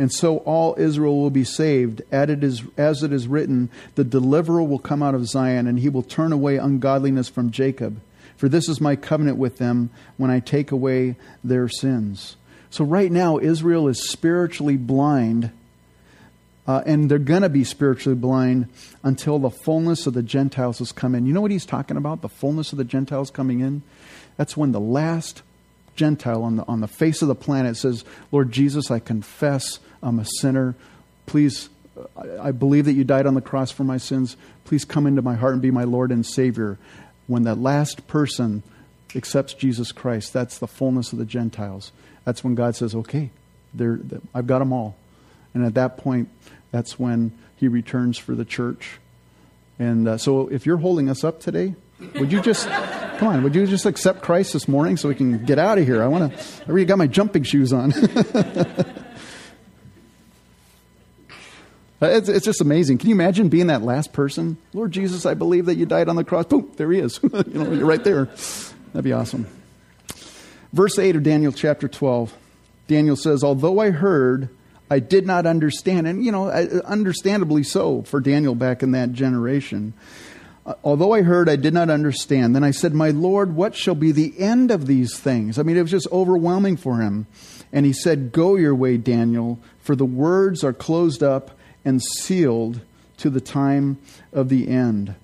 [0.00, 2.42] And so all Israel will be saved, as it
[3.12, 7.28] is written, the deliverer will come out of Zion, and he will turn away ungodliness
[7.28, 8.00] from Jacob.
[8.38, 12.36] For this is my covenant with them when I take away their sins.
[12.70, 15.50] So, right now, Israel is spiritually blind
[16.66, 18.68] Uh, and they're going to be spiritually blind
[19.02, 21.26] until the fullness of the Gentiles has come in.
[21.26, 22.20] You know what he's talking about?
[22.22, 23.82] The fullness of the Gentiles coming in?
[24.36, 25.42] That's when the last
[25.96, 30.18] Gentile on the, on the face of the planet says, Lord Jesus, I confess I'm
[30.18, 30.74] a sinner.
[31.26, 31.68] Please,
[32.16, 34.36] I, believe that you died on the cross for my sins.
[34.64, 36.78] Please come into my heart and be my Lord and Savior.
[37.26, 38.62] When that last person
[39.14, 41.92] accepts Jesus Christ, that's the fullness of the Gentiles.
[42.24, 43.30] That's when God says, okay,
[44.34, 44.96] I've got them all.
[45.54, 46.28] And at that point,
[46.70, 48.98] that's when he returns for the church.
[49.78, 51.74] And uh, so if you're holding us up today,
[52.14, 52.68] would you just,
[53.18, 55.86] come on, would you just accept Christ this morning so we can get out of
[55.86, 56.02] here?
[56.02, 57.92] I want to, I already got my jumping shoes on.
[62.02, 62.98] It's, it's, just amazing.
[62.98, 64.56] Can you imagine being that last person?
[64.72, 66.46] Lord Jesus, I believe that you died on the cross.
[66.46, 67.20] Boom, there he is.
[67.22, 68.24] you know, you're right there.
[68.92, 69.46] That'd be awesome.
[70.72, 72.34] Verse 8 of Daniel chapter 12.
[72.86, 74.48] Daniel says, Although I heard,
[74.90, 76.06] I did not understand.
[76.06, 79.92] And, you know, understandably so for Daniel back in that generation.
[80.64, 82.54] Uh, although I heard, I did not understand.
[82.56, 85.58] Then I said, My Lord, what shall be the end of these things?
[85.58, 87.26] I mean, it was just overwhelming for him.
[87.72, 91.52] And he said, Go your way, Daniel, for the words are closed up
[91.84, 92.80] and sealed
[93.18, 93.98] to the time
[94.32, 95.14] of the end.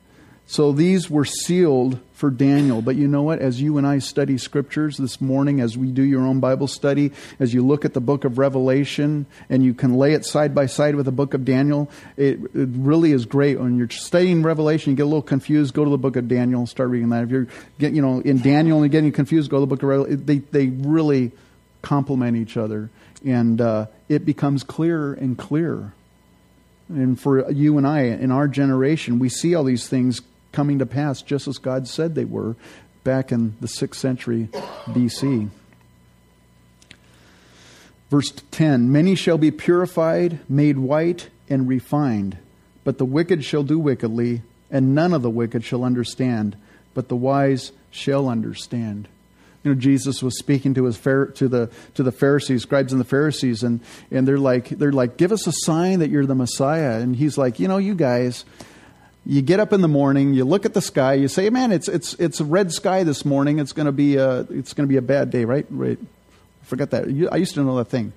[0.48, 2.80] So these were sealed for Daniel.
[2.80, 3.40] But you know what?
[3.40, 7.10] As you and I study scriptures this morning, as we do your own Bible study,
[7.40, 10.66] as you look at the book of Revelation and you can lay it side by
[10.66, 13.58] side with the book of Daniel, it, it really is great.
[13.58, 16.60] When you're studying Revelation, you get a little confused, go to the book of Daniel
[16.60, 17.24] and start reading that.
[17.24, 17.48] If you're
[17.80, 20.26] get, you know, in Daniel and getting confused, go to the book of Revelation.
[20.26, 21.32] They, they really
[21.82, 22.88] complement each other.
[23.24, 25.92] And uh, it becomes clearer and clearer.
[26.88, 30.20] And for you and I, in our generation, we see all these things
[30.52, 32.56] coming to pass just as God said they were
[33.04, 34.48] back in the 6th century
[34.86, 35.50] BC.
[38.10, 42.38] Verse 10 Many shall be purified, made white, and refined,
[42.84, 46.56] but the wicked shall do wickedly, and none of the wicked shall understand,
[46.94, 49.08] but the wise shall understand.
[49.66, 53.04] You know, Jesus was speaking to his to the to the Pharisees, scribes and the
[53.04, 53.80] Pharisees, and
[54.12, 57.00] and they're like they're like, give us a sign that you're the Messiah.
[57.00, 58.44] And he's like, you know, you guys,
[59.24, 61.88] you get up in the morning, you look at the sky, you say, "Man, it's
[61.88, 63.58] it's it's a red sky this morning.
[63.58, 65.98] It's to be a it's to be a bad day, right?" Right.
[66.62, 67.28] Forget that.
[67.32, 68.12] I used to know that thing.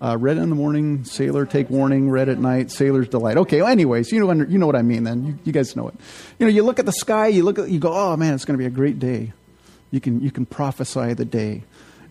[0.00, 2.08] Uh, red in the morning, sailor take warning.
[2.08, 3.36] Red at night, sailor's delight.
[3.36, 3.60] Okay.
[3.60, 5.04] Well, anyways, you know you know what I mean.
[5.04, 5.94] Then you, you guys know it.
[6.38, 8.46] You know, you look at the sky, you look at you go, "Oh man, it's
[8.46, 9.34] going to be a great day."
[9.90, 11.62] You can you can prophesy the day.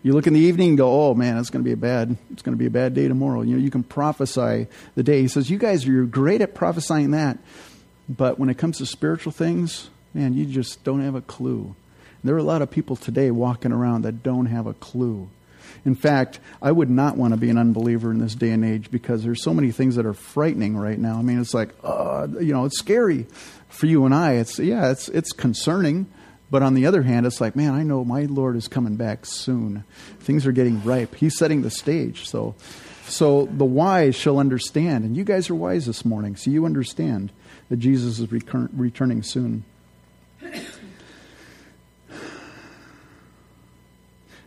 [0.02, 2.16] You look in the evening and go, "Oh man, it's going to be a bad
[2.32, 5.22] it's going to be a bad day tomorrow." You know, you can prophesy the day.
[5.22, 7.38] He says, "You guys are great at prophesying that."
[8.08, 11.74] But when it comes to spiritual things, man, you just don't have a clue.
[12.24, 15.28] There are a lot of people today walking around that don't have a clue.
[15.84, 18.90] In fact, I would not want to be an unbeliever in this day and age
[18.90, 21.18] because there's so many things that are frightening right now.
[21.18, 23.26] I mean, it's like, uh, you know, it's scary
[23.68, 24.34] for you and I.
[24.34, 26.06] It's yeah, it's it's concerning,
[26.50, 29.26] but on the other hand, it's like, man, I know my Lord is coming back
[29.26, 29.84] soon.
[30.20, 31.14] Things are getting ripe.
[31.14, 32.28] He's setting the stage.
[32.28, 32.54] So,
[33.06, 37.32] so the wise shall understand, and you guys are wise this morning, so you understand
[37.68, 39.64] that Jesus is recur- returning soon.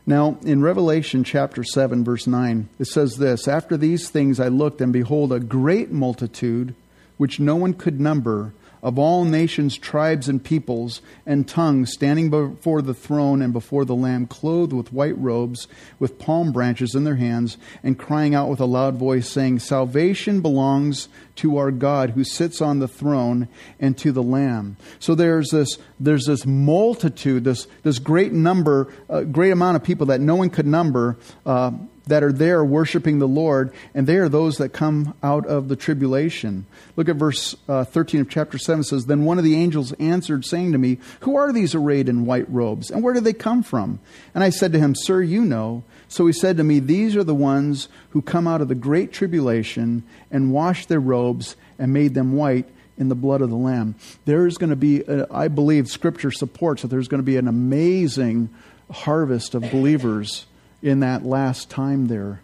[0.06, 4.82] Now, in Revelation chapter 7, verse 9, it says this After these things I looked,
[4.82, 6.74] and behold, a great multitude,
[7.18, 12.82] which no one could number, of all nations, tribes, and peoples and tongues standing before
[12.82, 15.68] the throne and before the Lamb, clothed with white robes,
[16.00, 20.42] with palm branches in their hands, and crying out with a loud voice, saying, Salvation
[20.42, 23.48] belongs to our God who sits on the throne
[23.80, 24.78] and to the Lamb.
[25.00, 30.08] So there's this, there's this multitude, this, this great number, uh, great amount of people
[30.08, 31.18] that no one could number.
[31.46, 31.72] Uh,
[32.08, 35.76] that are there worshiping the Lord, and they are those that come out of the
[35.76, 36.66] tribulation.
[36.96, 40.44] Look at verse uh, 13 of chapter 7 says, Then one of the angels answered,
[40.46, 43.62] saying to me, Who are these arrayed in white robes, and where do they come
[43.64, 44.00] from?
[44.34, 45.84] And I said to him, Sir, you know.
[46.08, 49.14] So he said to me, These are the ones who come out of the great
[49.14, 53.96] tribulation and washed their robes and made them white in the blood of the Lamb.
[54.26, 57.38] There is going to be, a, I believe, Scripture supports that there's going to be
[57.38, 58.50] an amazing
[58.92, 60.46] harvest of believers
[60.82, 62.42] in that last time there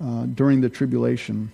[0.00, 1.52] uh, during the tribulation.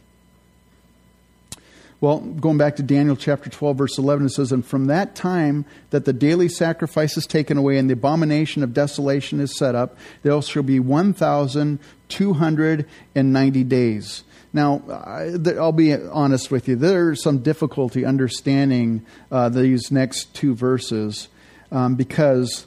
[2.01, 5.65] Well, going back to Daniel chapter 12, verse 11, it says, And from that time
[5.89, 9.97] that the daily sacrifice is taken away and the abomination of desolation is set up,
[10.23, 14.25] there shall be 1,290 days.
[14.53, 14.83] Now,
[15.59, 21.29] I'll be honest with you, there's some difficulty understanding uh, these next two verses
[21.73, 22.67] um, because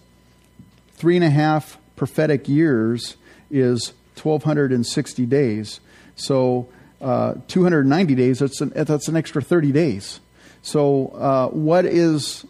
[0.93, 3.17] three and a half prophetic years
[3.49, 5.79] is 1,260 days.
[6.15, 6.67] So
[7.01, 10.19] uh, 290 days, that's an, that's an extra 30 days.
[10.63, 12.45] So, uh, what is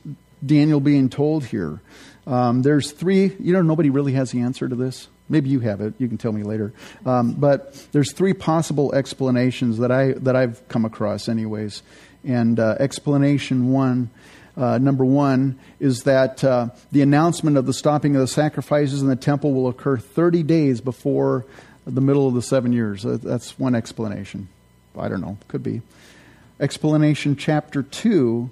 [0.45, 1.81] Daniel being told here?
[2.25, 5.07] Um, there's three, you know, nobody really has the answer to this.
[5.29, 5.93] Maybe you have it.
[5.97, 6.73] You can tell me later.
[7.05, 11.83] Um, but there's three possible explanations that I that I've come across, anyways.
[12.23, 14.09] And uh, explanation one,
[14.57, 19.07] uh, number one, is that uh, the announcement of the stopping of the sacrifices in
[19.07, 21.45] the temple will occur 30 days before
[21.85, 23.03] the middle of the seven years.
[23.03, 24.49] That's one explanation.
[24.97, 25.37] I don't know.
[25.47, 25.81] Could be.
[26.59, 28.49] Explanation chapter two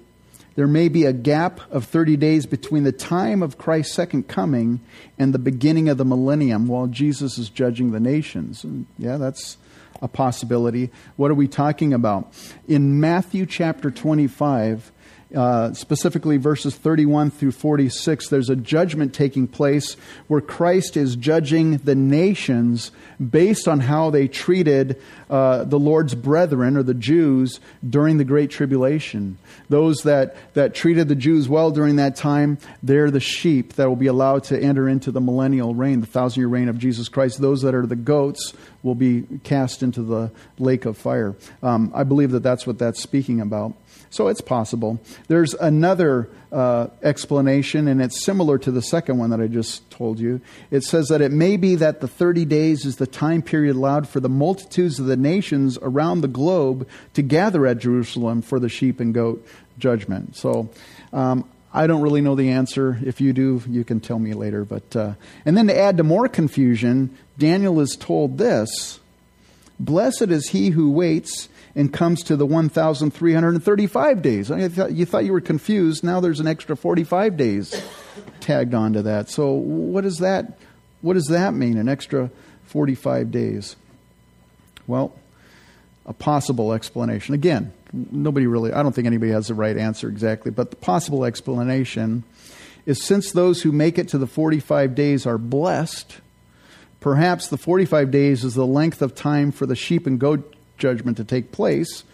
[0.56, 4.80] there may be a gap of 30 days between the time of Christ's second coming
[5.18, 8.64] and the beginning of the millennium while Jesus is judging the nations.
[8.64, 9.58] And yeah, that's
[10.00, 10.90] a possibility.
[11.16, 12.32] What are we talking about?
[12.66, 14.92] In Matthew chapter 25,
[15.36, 19.96] uh, specifically verses 31 through 46, there's a judgment taking place
[20.28, 26.76] where Christ is judging the nations based on how they treated uh, the Lord's brethren
[26.76, 29.36] or the Jews during the Great Tribulation.
[29.68, 33.96] Those that, that treated the Jews well during that time, they're the sheep that will
[33.96, 37.40] be allowed to enter into the millennial reign, the thousand year reign of Jesus Christ.
[37.40, 41.34] Those that are the goats will be cast into the lake of fire.
[41.62, 43.74] Um, I believe that that's what that's speaking about.
[44.16, 44.98] So it's possible.
[45.28, 50.18] There's another uh, explanation, and it's similar to the second one that I just told
[50.18, 50.40] you.
[50.70, 54.08] It says that it may be that the 30 days is the time period allowed
[54.08, 58.70] for the multitudes of the nations around the globe to gather at Jerusalem for the
[58.70, 59.46] sheep and goat
[59.78, 60.34] judgment.
[60.34, 60.70] So
[61.12, 62.98] um, I don't really know the answer.
[63.04, 64.64] If you do, you can tell me later.
[64.64, 65.12] But uh,
[65.44, 68.98] and then to add to more confusion, Daniel is told this:
[69.78, 74.48] "Blessed is he who waits." And comes to the 1,335 days.
[74.48, 76.02] Thought, you thought you were confused.
[76.02, 77.80] Now there's an extra 45 days
[78.40, 79.28] tagged onto that.
[79.28, 80.58] So what does that,
[81.02, 82.30] what does that mean, an extra
[82.64, 83.76] 45 days?
[84.86, 85.14] Well,
[86.06, 87.34] a possible explanation.
[87.34, 91.26] Again, nobody really, I don't think anybody has the right answer exactly, but the possible
[91.26, 92.24] explanation
[92.86, 96.20] is since those who make it to the 45 days are blessed,
[97.00, 101.16] perhaps the 45 days is the length of time for the sheep and goat judgment
[101.18, 102.04] to take place.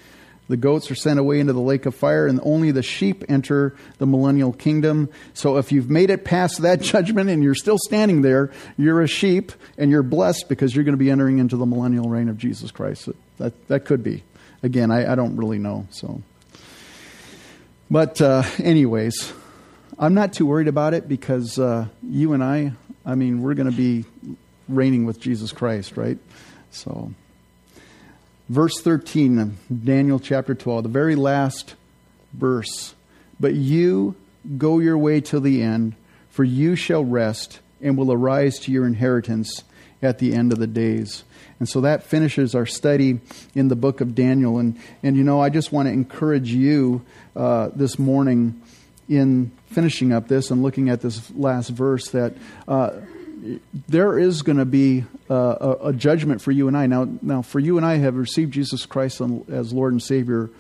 [0.49, 3.75] The goats are sent away into the lake of fire, and only the sheep enter
[3.99, 5.09] the millennial kingdom.
[5.35, 9.09] So if you've made it past that judgment and you're still standing there, you're a
[9.09, 12.39] sheep and you're blessed because you're going to be entering into the millennial reign of
[12.39, 13.09] Jesus Christ.
[13.39, 14.25] That, that could be.
[14.63, 15.87] Again, I, I don't really know.
[15.91, 16.23] So,
[17.91, 19.33] But, uh, anyways,
[19.99, 22.73] I'm not too worried about it because uh, you and I,
[23.07, 24.05] I mean, we're going to be
[24.69, 26.19] reigning with Jesus Christ, right?
[26.73, 27.13] So.
[28.53, 31.75] Verse 13 Daniel chapter 12, the very last
[32.35, 32.95] verse.
[33.41, 34.15] But you
[34.59, 35.95] go your way till the end,
[36.29, 39.65] for you shall rest and will arise to your inheritance
[40.03, 41.25] at the end of the days.
[41.61, 43.21] And so that finishes our study
[43.55, 44.59] in the book of Daniel.
[44.59, 47.01] And, and you know, I just want to encourage you
[47.35, 48.61] uh, this morning
[49.09, 52.35] in finishing up this and looking at this last verse that
[52.69, 53.01] uh,
[53.89, 56.87] there is going to be uh, a, a, judgment for you and I.
[56.87, 60.51] Now, now, for you and I have received Jesus Christ as Lord and Savior,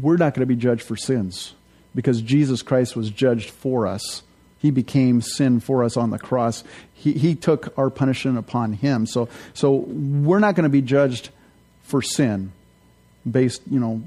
[0.00, 1.54] we're not going to be judged for sins
[1.94, 4.22] because Jesus Christ was judged for us.
[4.58, 6.64] He became sin for us on the cross.
[6.92, 9.06] He, he took our punishment upon him.
[9.06, 11.30] So, so we're not going to be judged
[11.84, 12.52] for sin
[13.30, 14.02] based, you know,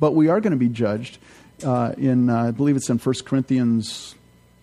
[0.00, 1.18] but we are going to be judged
[1.64, 4.14] uh, in, uh, I believe it's in 1 Corinthians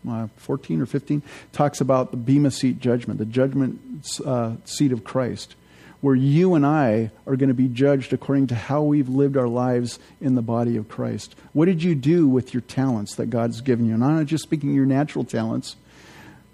[0.09, 3.79] uh, 14 or 15, talks about the Bema seat judgment, the judgment
[4.25, 5.55] uh, seat of Christ,
[6.01, 9.47] where you and I are going to be judged according to how we've lived our
[9.47, 11.35] lives in the body of Christ.
[11.53, 13.93] What did you do with your talents that God's given you?
[13.93, 15.75] And I'm not just speaking your natural talents,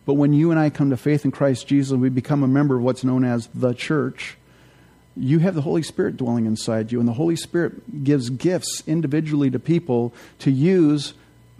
[0.05, 2.77] but when you and I come to faith in Christ Jesus, we become a member
[2.77, 4.37] of what's known as the church.
[5.17, 9.49] You have the Holy Spirit dwelling inside you, and the Holy Spirit gives gifts individually
[9.49, 11.13] to people to use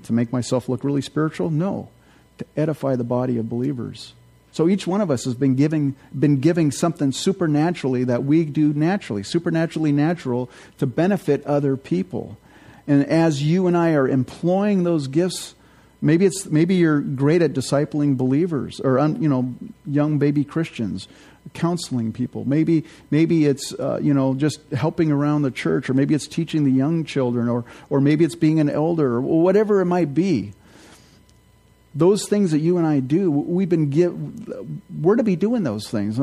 [0.05, 1.49] to make myself look really spiritual?
[1.49, 1.89] No,
[2.37, 4.13] to edify the body of believers.
[4.51, 8.73] So each one of us has been giving, been giving something supernaturally that we do
[8.73, 12.37] naturally, supernaturally natural to benefit other people.
[12.87, 15.55] And as you and I are employing those gifts,
[16.01, 21.07] maybe it's maybe you're great at discipling believers or you know young baby Christians
[21.53, 22.45] counseling people.
[22.45, 26.63] Maybe maybe it's uh, you know just helping around the church, or maybe it's teaching
[26.63, 30.53] the young children, or or maybe it's being an elder, or whatever it might be.
[31.97, 34.13] Those things that you and I do, we've been give,
[35.01, 36.19] we're to be doing those things.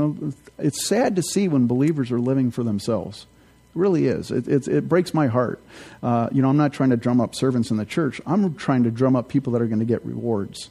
[0.58, 3.26] It's sad to see when believers are living for themselves.
[3.74, 4.30] It really is.
[4.30, 5.62] It, it, it breaks my heart.
[6.02, 8.20] Uh, you know, I'm not trying to drum up servants in the church.
[8.26, 10.68] I'm trying to drum up people that are going to get rewards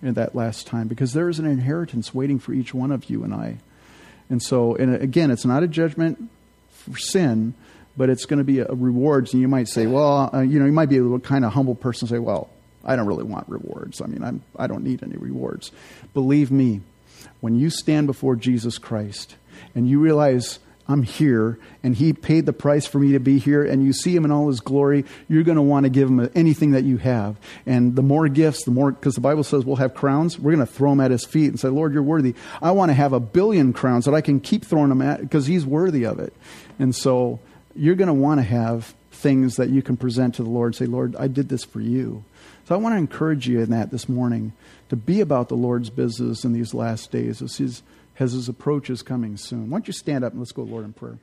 [0.00, 3.24] in that last time because there is an inheritance waiting for each one of you
[3.24, 3.58] and I.
[4.32, 6.30] And so, and again, it's not a judgment
[6.70, 7.52] for sin,
[7.98, 9.34] but it's going to be a, rewards.
[9.34, 11.74] And you might say, well, uh, you know, you might be a kind of humble
[11.74, 12.48] person and say, well,
[12.82, 14.00] I don't really want rewards.
[14.00, 15.70] I mean, I'm, I don't need any rewards.
[16.14, 16.80] Believe me,
[17.42, 19.36] when you stand before Jesus Christ
[19.74, 20.60] and you realize
[20.92, 24.14] I'm here and he paid the price for me to be here and you see
[24.14, 26.98] him in all his glory, you're going to want to give him anything that you
[26.98, 27.36] have.
[27.66, 30.66] And the more gifts, the more, because the Bible says we'll have crowns, we're going
[30.66, 32.34] to throw them at his feet and say, Lord, you're worthy.
[32.60, 35.46] I want to have a billion crowns that I can keep throwing them at because
[35.46, 36.34] he's worthy of it.
[36.78, 37.40] And so
[37.74, 40.74] you're going to want to have things that you can present to the Lord.
[40.74, 42.24] Say, Lord, I did this for you.
[42.66, 44.52] So I want to encourage you in that this morning
[44.88, 47.82] to be about the Lord's business in these last days as his,
[48.22, 49.68] as his approach is coming soon.
[49.68, 51.18] Why don't you stand up and let's go, Lord, in prayer.